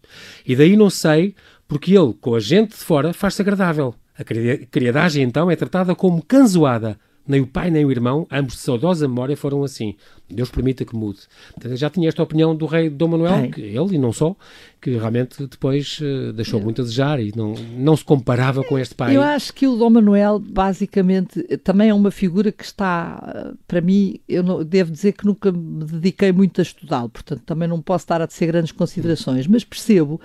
E 0.47 0.57
daí 0.57 0.77
não 0.77 0.89
sei, 0.91 1.35
porque 1.67 1.97
ele, 1.97 2.15
com 2.21 2.35
a 2.35 2.41
gente 2.41 2.71
de 2.71 2.77
fora, 2.85 3.13
faz-se 3.13 3.43
agradável. 3.43 3.95
A 4.19 4.25
cri- 4.25 4.67
criadagem, 4.71 5.23
então, 5.23 5.51
é 5.51 5.57
tratada 5.57 5.95
como 5.95 6.23
canzoada. 6.23 6.99
Nem 7.29 7.43
o 7.43 7.47
pai 7.47 7.71
nem 7.71 7.85
o 7.85 7.91
irmão, 7.91 8.27
ambos 8.33 8.55
de 8.55 8.61
saudosa 8.61 9.07
memória, 9.07 9.37
foram 9.37 9.63
assim. 9.63 9.95
Deus 10.31 10.51
permita 10.51 10.85
que 10.85 10.97
mude. 10.97 11.21
Portanto, 11.55 11.77
já 11.77 11.89
tinha 11.89 12.09
esta 12.09 12.23
opinião 12.23 12.55
do 12.55 12.67
rei 12.67 12.91
Dom 12.91 13.09
Manuel, 13.09 13.51
que 13.51 13.61
ele 13.61 13.95
e 13.95 13.99
não 13.99 14.13
só, 14.13 14.35
que 14.81 14.91
realmente 14.91 15.47
depois 15.47 15.99
eh, 16.03 16.33
deixou 16.33 16.61
muito 16.61 16.83
a 16.83 16.85
desejar 16.85 17.21
e 17.21 17.33
não, 17.35 17.55
não 17.77 17.97
se 17.97 18.05
comparava 18.05 18.63
com 18.63 18.79
este 18.79 18.95
pai. 18.95 19.17
Eu 19.17 19.23
acho 19.23 19.53
que 19.55 19.67
o 19.67 19.77
Dom 19.77 19.91
Manuel, 19.91 20.39
basicamente, 20.39 21.43
também 21.59 21.89
é 21.89 21.95
uma 21.95 22.11
figura 22.11 22.53
que 22.53 22.65
está, 22.65 23.23
eh, 23.35 23.55
para 23.67 23.81
mim, 23.81 24.21
eu 24.29 24.43
não, 24.43 24.65
devo 24.65 24.91
dizer 24.91 25.13
que 25.13 25.25
nunca 25.25 25.51
me 25.51 25.85
dediquei 25.85 26.33
muito 26.33 26.61
a 26.61 26.63
estudá-lo, 26.63 27.09
portanto 27.09 27.43
também 27.45 27.69
não 27.69 27.81
posso 27.81 28.05
estar 28.05 28.21
a 28.21 28.27
tecer 28.27 28.47
grandes 28.47 28.73
considerações, 28.73 29.47
mas 29.47 29.65
percebo. 29.65 30.21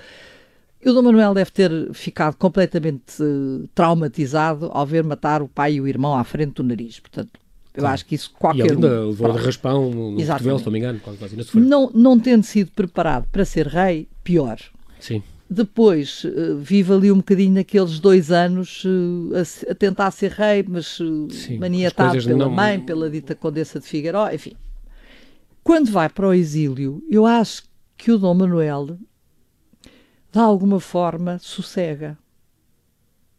E 0.86 0.90
o 0.90 0.94
Dom 0.94 1.04
Manuel 1.04 1.34
deve 1.34 1.50
ter 1.52 1.72
ficado 1.94 2.36
completamente 2.36 3.14
eh, 3.22 3.68
traumatizado 3.74 4.70
ao 4.74 4.86
ver 4.86 5.04
matar 5.04 5.42
o 5.42 5.48
pai 5.48 5.76
e 5.76 5.82
o 5.82 5.88
irmão 5.88 6.14
à 6.16 6.24
frente 6.24 6.56
do 6.56 6.64
nariz. 6.64 7.00
Portanto, 7.00 7.30
eu 7.74 7.80
Claro. 7.82 7.94
acho 7.94 8.06
que 8.06 8.16
isso 8.16 8.32
E 8.36 8.40
qualquer 8.40 8.66
ele 8.66 8.72
ainda 8.74 8.88
um- 9.02 9.08
levou 9.10 9.32
de 9.32 9.40
raspão 9.46 9.90
no 9.90 10.18
cotovelo, 10.18 10.60
se 10.60 10.66
não 10.66 10.72
me 10.74 10.80
engano, 10.80 11.00
quase 11.00 11.18
quase 11.18 11.34
ainda 11.36 11.44
sofreu. 11.46 11.64
não, 11.64 11.90
não 11.94 12.20
tendo 12.20 12.44
sido 12.44 12.72
preparado 12.72 13.28
para 13.32 13.46
ser 13.46 13.68
rei, 13.68 14.08
pior. 14.24 14.58
Sim. 15.00 15.24
Depois 15.50 16.24
eh, 16.26 16.56
vive 16.60 16.92
ali 16.94 17.12
um 17.12 17.18
bocadinho 17.18 17.54
naqueles 17.54 18.00
dois 18.00 18.30
anos 18.32 18.84
eh, 19.34 19.40
a 19.68 19.72
a, 19.72 19.76
tentar 19.76 20.12
ser 20.12 20.32
rei, 20.32 20.66
mas 20.68 20.98
Sim, 21.32 21.60
maniatado 21.60 22.22
pela 22.24 22.38
não- 22.38 22.50
mãe, 22.52 22.80
pela 22.80 23.10
dita 23.10 23.34
Condessa 23.36 23.80
de 23.80 23.86
Figueiró, 23.86 24.30
enfim. 24.32 24.54
Quando 25.64 25.90
vai 25.92 26.10
para 26.10 26.28
o 26.28 26.34
exílio, 26.34 27.02
eu 27.10 27.26
acho 27.26 27.64
que 27.96 28.12
o 28.12 28.18
Dom 28.18 28.34
Manuel, 28.34 28.98
de 30.34 30.40
alguma 30.40 30.80
forma, 30.80 31.38
sossega. 31.40 32.18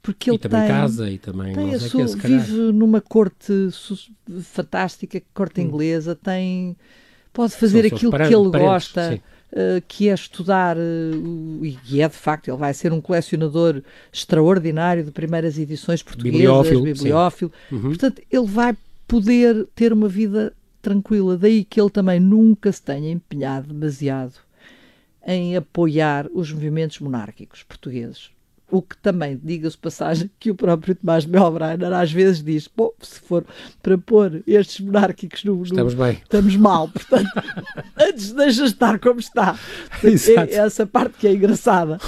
Porque 0.00 0.30
E 0.30 0.32
ele 0.32 0.38
também 0.38 0.60
tem, 0.60 0.68
casa 0.68 1.10
e 1.10 1.18
também 1.18 1.54
tem 1.54 1.74
a 1.74 1.78
sua, 1.80 2.16
calhar. 2.16 2.40
vive 2.40 2.72
numa 2.72 3.00
corte 3.00 3.52
fantástica, 4.42 5.20
corte 5.32 5.60
Hum. 5.60 5.64
inglesa, 5.64 6.14
tem 6.14 6.76
pode 7.32 7.54
fazer 7.56 7.84
aquilo 7.84 8.12
que 8.12 8.32
ele 8.34 8.50
gosta. 8.50 9.20
uh, 9.52 9.82
que 9.88 10.08
é 10.08 10.14
estudar, 10.14 10.76
uh, 10.76 11.64
e 11.64 12.00
é 12.00 12.08
de 12.08 12.14
facto, 12.14 12.48
ele 12.48 12.56
vai 12.56 12.72
ser 12.74 12.92
um 12.92 13.00
colecionador 13.00 13.82
extraordinário 14.12 15.04
de 15.04 15.10
primeiras 15.10 15.58
edições 15.58 16.02
portuguesas, 16.02 16.36
bibliófilo. 16.36 16.82
bibliófilo. 16.82 17.52
Uhum. 17.72 17.80
Portanto, 17.82 18.22
ele 18.30 18.46
vai 18.46 18.76
poder 19.08 19.66
ter 19.74 19.92
uma 19.92 20.08
vida 20.08 20.52
tranquila. 20.82 21.36
Daí 21.36 21.64
que 21.64 21.80
ele 21.80 21.90
também 21.90 22.20
nunca 22.20 22.70
se 22.70 22.82
tenha 22.82 23.10
empenhado 23.10 23.72
demasiado 23.72 24.34
em 25.26 25.56
apoiar 25.56 26.26
os 26.32 26.52
movimentos 26.52 26.98
monárquicos 27.00 27.62
portugueses. 27.62 28.30
O 28.70 28.80
que 28.80 28.96
também, 28.96 29.38
diga-se 29.40 29.76
passagem, 29.76 30.30
que 30.40 30.50
o 30.50 30.54
próprio 30.54 30.94
Tomás 30.94 31.26
Melbreiner 31.26 31.92
às 31.92 32.10
vezes 32.10 32.42
diz: 32.42 32.68
bom, 32.74 32.90
se 33.00 33.20
for 33.20 33.44
para 33.82 33.96
pôr 33.98 34.42
estes 34.46 34.80
monárquicos 34.80 35.44
no. 35.44 35.56
no 35.56 35.62
estamos 35.62 35.94
bem. 35.94 36.18
Estamos 36.22 36.56
mal, 36.56 36.88
portanto, 36.88 37.30
antes 37.96 38.32
deixa 38.32 38.64
estar 38.64 38.98
como 38.98 39.20
está. 39.20 39.56
É 40.02 40.54
essa 40.56 40.86
parte 40.86 41.18
que 41.18 41.28
é 41.28 41.34
engraçada. 41.34 41.98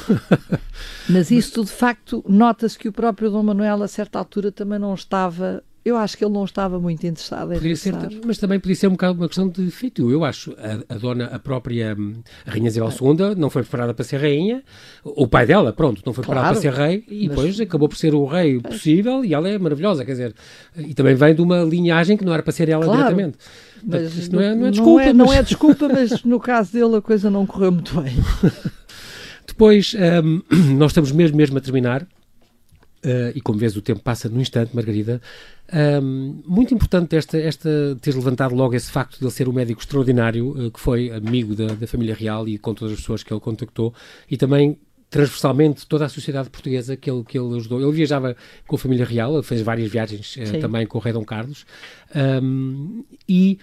Mas 1.08 1.30
isso, 1.30 1.64
de 1.64 1.70
facto, 1.70 2.24
nota-se 2.26 2.78
que 2.78 2.88
o 2.88 2.92
próprio 2.92 3.30
Dom 3.30 3.42
Manuel, 3.42 3.82
a 3.82 3.88
certa 3.88 4.18
altura, 4.18 4.50
também 4.50 4.78
não 4.78 4.94
estava 4.94 5.62
eu 5.86 5.96
acho 5.96 6.18
que 6.18 6.24
ele 6.24 6.32
não 6.32 6.44
estava 6.44 6.80
muito 6.80 7.06
interessado 7.06 7.52
em 7.52 7.58
podia 7.58 7.76
ser, 7.76 7.94
Mas 8.26 8.38
também 8.38 8.58
podia 8.58 8.74
ser 8.74 8.88
um 8.88 8.92
bocado 8.92 9.20
uma 9.20 9.28
questão 9.28 9.48
de 9.48 9.70
feito. 9.70 10.10
Eu 10.10 10.24
acho 10.24 10.52
a, 10.58 10.94
a 10.94 10.98
dona, 10.98 11.26
a 11.26 11.38
própria 11.38 11.94
hum, 11.96 12.22
a 12.44 12.50
Rainha 12.50 12.66
Isabel 12.66 12.90
II 12.90 13.36
não 13.36 13.48
foi 13.48 13.62
preparada 13.62 13.94
para 13.94 14.04
ser 14.04 14.16
rainha. 14.16 14.64
O 15.04 15.28
pai 15.28 15.46
dela, 15.46 15.72
pronto, 15.72 16.02
não 16.04 16.12
foi 16.12 16.22
preparado 16.22 16.54
claro, 16.54 16.60
para 16.60 16.72
ser 16.72 16.76
rei 16.76 17.04
e 17.08 17.28
mas... 17.28 17.36
depois 17.36 17.60
acabou 17.60 17.88
por 17.88 17.96
ser 17.96 18.16
o 18.16 18.24
rei 18.24 18.58
possível 18.58 19.24
e 19.24 19.32
ela 19.32 19.48
é 19.48 19.56
maravilhosa, 19.56 20.04
quer 20.04 20.10
dizer, 20.10 20.34
e 20.76 20.92
também 20.92 21.14
vem 21.14 21.36
de 21.36 21.40
uma 21.40 21.62
linhagem 21.62 22.16
que 22.16 22.24
não 22.24 22.34
era 22.34 22.42
para 22.42 22.52
ser 22.52 22.68
ela 22.68 22.84
claro. 22.84 22.98
diretamente. 22.98 23.38
Mas 23.84 24.12
Portanto, 24.12 24.32
não, 24.32 24.40
é, 24.40 24.54
não 24.56 24.66
é 24.66 24.70
desculpa. 24.72 24.90
Não 24.90 25.00
é, 25.00 25.12
mas... 25.12 25.26
não 25.28 25.32
é 25.32 25.42
desculpa, 25.44 25.88
mas 25.88 26.24
no 26.24 26.40
caso 26.40 26.72
dele 26.72 26.96
a 26.96 27.00
coisa 27.00 27.30
não 27.30 27.46
correu 27.46 27.70
muito 27.70 28.00
bem. 28.00 28.12
Depois, 29.46 29.94
um, 30.24 30.42
nós 30.74 30.90
estamos 30.90 31.12
mesmo, 31.12 31.36
mesmo 31.36 31.56
a 31.56 31.60
terminar. 31.60 32.04
Uh, 33.06 33.30
e 33.36 33.40
como 33.40 33.56
vês, 33.56 33.76
o 33.76 33.82
tempo 33.82 34.00
passa 34.00 34.28
num 34.28 34.40
instante, 34.40 34.74
Margarida. 34.74 35.22
Um, 36.02 36.42
muito 36.44 36.74
importante 36.74 37.14
esta, 37.14 37.38
esta 37.38 37.68
teres 38.00 38.16
levantado 38.16 38.52
logo 38.52 38.74
esse 38.74 38.90
facto 38.90 39.18
de 39.18 39.24
ele 39.24 39.30
ser 39.30 39.48
um 39.48 39.52
médico 39.52 39.80
extraordinário, 39.80 40.66
uh, 40.66 40.70
que 40.72 40.80
foi 40.80 41.12
amigo 41.12 41.54
da, 41.54 41.66
da, 41.68 41.86
família 41.86 42.16
real 42.16 42.48
e 42.48 42.58
com 42.58 42.74
todas 42.74 42.94
as 42.94 43.00
pessoas 43.00 43.22
que 43.22 43.32
ele 43.32 43.38
contactou, 43.38 43.94
e 44.28 44.36
também 44.36 44.76
transversalmente 45.08 45.86
toda 45.86 46.04
a 46.04 46.08
sociedade 46.08 46.50
portuguesa 46.50 46.96
que 46.96 47.08
ele, 47.08 47.22
que 47.22 47.38
ele 47.38 47.56
ajudou. 47.56 47.80
Ele 47.80 47.92
viajava 47.92 48.36
com 48.66 48.74
a 48.74 48.78
família 48.78 49.04
real, 49.04 49.40
fez 49.40 49.60
várias 49.60 49.88
viagens 49.88 50.36
uh, 50.36 50.60
também 50.60 50.84
com 50.84 50.98
o 50.98 51.00
rei 51.00 51.12
Dom 51.12 51.24
Carlos, 51.24 51.64
um, 52.42 53.04
e 53.28 53.60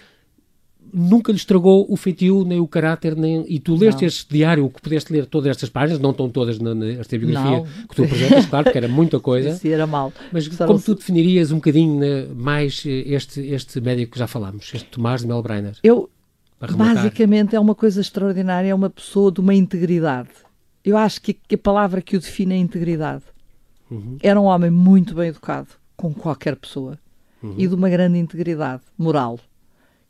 nunca 0.92 1.32
lhe 1.32 1.38
estragou 1.38 1.86
o 1.88 1.96
feitio, 1.96 2.44
nem 2.44 2.60
o 2.60 2.66
caráter, 2.66 3.16
nem... 3.16 3.44
E 3.48 3.58
tu 3.58 3.74
leste 3.74 4.02
não. 4.02 4.06
este 4.06 4.32
diário, 4.32 4.68
que 4.68 4.80
pudeste 4.80 5.12
ler 5.12 5.26
todas 5.26 5.50
estas 5.50 5.68
páginas, 5.68 6.00
não 6.00 6.10
estão 6.10 6.28
todas 6.28 6.58
na, 6.58 6.74
nesta 6.74 7.18
biografia 7.18 7.58
não. 7.58 7.64
que 7.64 7.96
tu 7.96 8.04
apresentas, 8.04 8.46
claro, 8.46 8.64
porque 8.64 8.78
era 8.78 8.88
muita 8.88 9.18
coisa. 9.20 9.50
Isso 9.56 9.66
era 9.68 9.86
mal. 9.86 10.12
Mas 10.32 10.48
como 10.48 10.80
tu 10.80 10.94
definirias 10.94 11.50
um 11.50 11.56
bocadinho 11.56 11.98
né, 11.98 12.26
mais 12.34 12.82
eh, 12.86 13.02
este, 13.06 13.40
este 13.40 13.80
médico 13.80 14.12
que 14.12 14.18
já 14.18 14.26
falámos, 14.26 14.70
este 14.74 14.88
Tomás 14.90 15.22
de 15.22 15.26
Melbreiner? 15.26 15.76
Eu, 15.82 16.10
basicamente, 16.60 17.56
é 17.56 17.60
uma 17.60 17.74
coisa 17.74 18.00
extraordinária, 18.00 18.68
é 18.68 18.74
uma 18.74 18.90
pessoa 18.90 19.32
de 19.32 19.40
uma 19.40 19.54
integridade. 19.54 20.30
Eu 20.84 20.96
acho 20.96 21.20
que, 21.20 21.32
que 21.32 21.54
a 21.54 21.58
palavra 21.58 22.02
que 22.02 22.16
o 22.16 22.20
define 22.20 22.54
é 22.54 22.58
integridade. 22.58 23.24
Uhum. 23.90 24.18
Era 24.22 24.40
um 24.40 24.44
homem 24.44 24.70
muito 24.70 25.14
bem 25.14 25.28
educado, 25.28 25.68
com 25.96 26.12
qualquer 26.12 26.56
pessoa, 26.56 26.98
uhum. 27.42 27.54
e 27.56 27.66
de 27.66 27.74
uma 27.74 27.88
grande 27.88 28.18
integridade 28.18 28.82
moral 28.98 29.38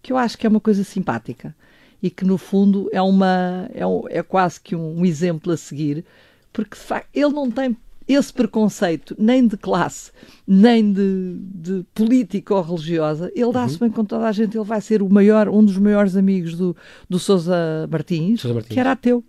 que 0.05 0.13
eu 0.13 0.19
acho 0.19 0.37
que 0.37 0.47
é 0.47 0.51
uma 0.51 0.61
coisa 0.61 0.85
simpática 0.85 1.57
e 2.03 2.11
que 2.11 2.27
no 2.27 2.37
fundo 2.37 2.91
é 2.93 3.01
uma 3.01 3.71
é, 3.73 3.87
um, 3.87 4.03
é 4.11 4.23
quase 4.23 4.61
que 4.61 4.77
um, 4.77 5.01
um, 5.01 5.07
exemplo 5.07 5.51
a 5.51 5.57
seguir, 5.57 6.05
porque 6.53 6.77
facto 6.77 7.09
ele 7.15 7.33
não 7.33 7.51
tem 7.51 7.75
esse 8.07 8.31
preconceito 8.31 9.17
nem 9.19 9.49
de 9.49 9.57
classe, 9.57 10.13
nem 10.47 10.93
de, 10.93 11.39
de 11.39 11.87
política 11.95 12.55
ou 12.55 12.61
religiosa, 12.61 13.33
ele 13.35 13.51
dá-se 13.51 13.77
uhum. 13.77 13.81
bem 13.81 13.91
com 13.91 14.05
toda 14.05 14.29
a 14.29 14.33
gente, 14.33 14.59
ele 14.59 14.65
vai 14.67 14.83
ser 14.83 15.01
o 15.01 15.09
maior, 15.09 15.49
um 15.49 15.65
dos 15.65 15.79
maiores 15.79 16.15
amigos 16.15 16.55
do, 16.55 16.77
do 17.09 17.19
Sousa 17.19 17.89
Martins, 17.91 18.45
Martins, 18.45 18.69
que 18.69 18.79
era 18.79 18.93
ateu, 18.93 19.25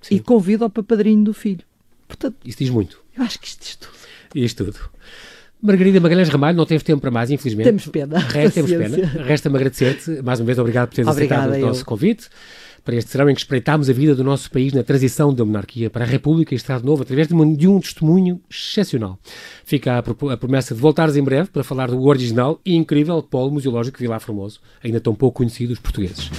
Sim. 0.00 0.14
e 0.14 0.20
convida-o 0.20 0.70
para 0.70 0.82
padrinho 0.82 1.22
do 1.22 1.34
filho. 1.34 1.66
Portanto, 2.08 2.36
Isso 2.46 2.56
diz 2.56 2.70
muito. 2.70 2.98
Eu 3.14 3.24
acho 3.24 3.38
que 3.38 3.46
isto 3.46 3.60
diz 3.60 3.76
tudo. 3.76 3.92
Diz 4.34 4.54
tudo. 4.54 4.78
Margarida 5.64 5.98
Magalhães 5.98 6.28
Ramalho, 6.28 6.58
não 6.58 6.66
teve 6.66 6.84
tempo 6.84 7.00
para 7.00 7.10
mais, 7.10 7.30
infelizmente. 7.30 7.64
Temos 7.64 7.86
pena. 7.86 8.18
Resta, 8.18 8.62
temos 8.62 8.70
pena. 8.70 9.06
Resta-me 9.24 9.56
agradecer-te. 9.56 10.22
Mais 10.22 10.38
uma 10.38 10.46
vez, 10.46 10.58
obrigado 10.58 10.88
por 10.88 10.94
teres 10.94 11.10
Obrigada 11.10 11.46
aceitado 11.46 11.64
o 11.64 11.66
nosso 11.66 11.84
convite 11.84 12.28
para 12.84 12.96
este 12.96 13.10
serão 13.10 13.30
em 13.30 13.34
que 13.34 13.40
espreitámos 13.40 13.88
a 13.88 13.92
vida 13.92 14.14
do 14.14 14.22
nosso 14.22 14.50
país 14.50 14.72
na 14.74 14.82
transição 14.82 15.32
da 15.32 15.42
monarquia 15.42 15.88
para 15.88 16.04
a 16.04 16.06
República 16.06 16.54
e 16.54 16.56
Estado 16.56 16.84
Novo 16.84 17.02
através 17.02 17.26
de 17.26 17.34
um, 17.34 17.56
de 17.56 17.66
um 17.66 17.80
testemunho 17.80 18.38
excepcional. 18.50 19.18
Fica 19.64 19.94
a, 19.94 19.98
a, 19.98 20.36
promessa 20.36 20.74
de 20.74 20.80
voltares 20.80 21.16
em 21.16 21.22
breve 21.22 21.48
para 21.48 21.64
falar 21.64 21.88
do 21.88 22.02
original 22.04 22.60
e 22.64 22.76
incrível 22.76 23.22
polo 23.22 23.50
museológico 23.50 23.98
Vilar 23.98 24.20
Formoso, 24.20 24.60
ainda 24.82 25.00
tão 25.00 25.14
pouco 25.14 25.38
conhecido 25.38 25.70
dos 25.70 25.78
portugueses. 25.78 26.30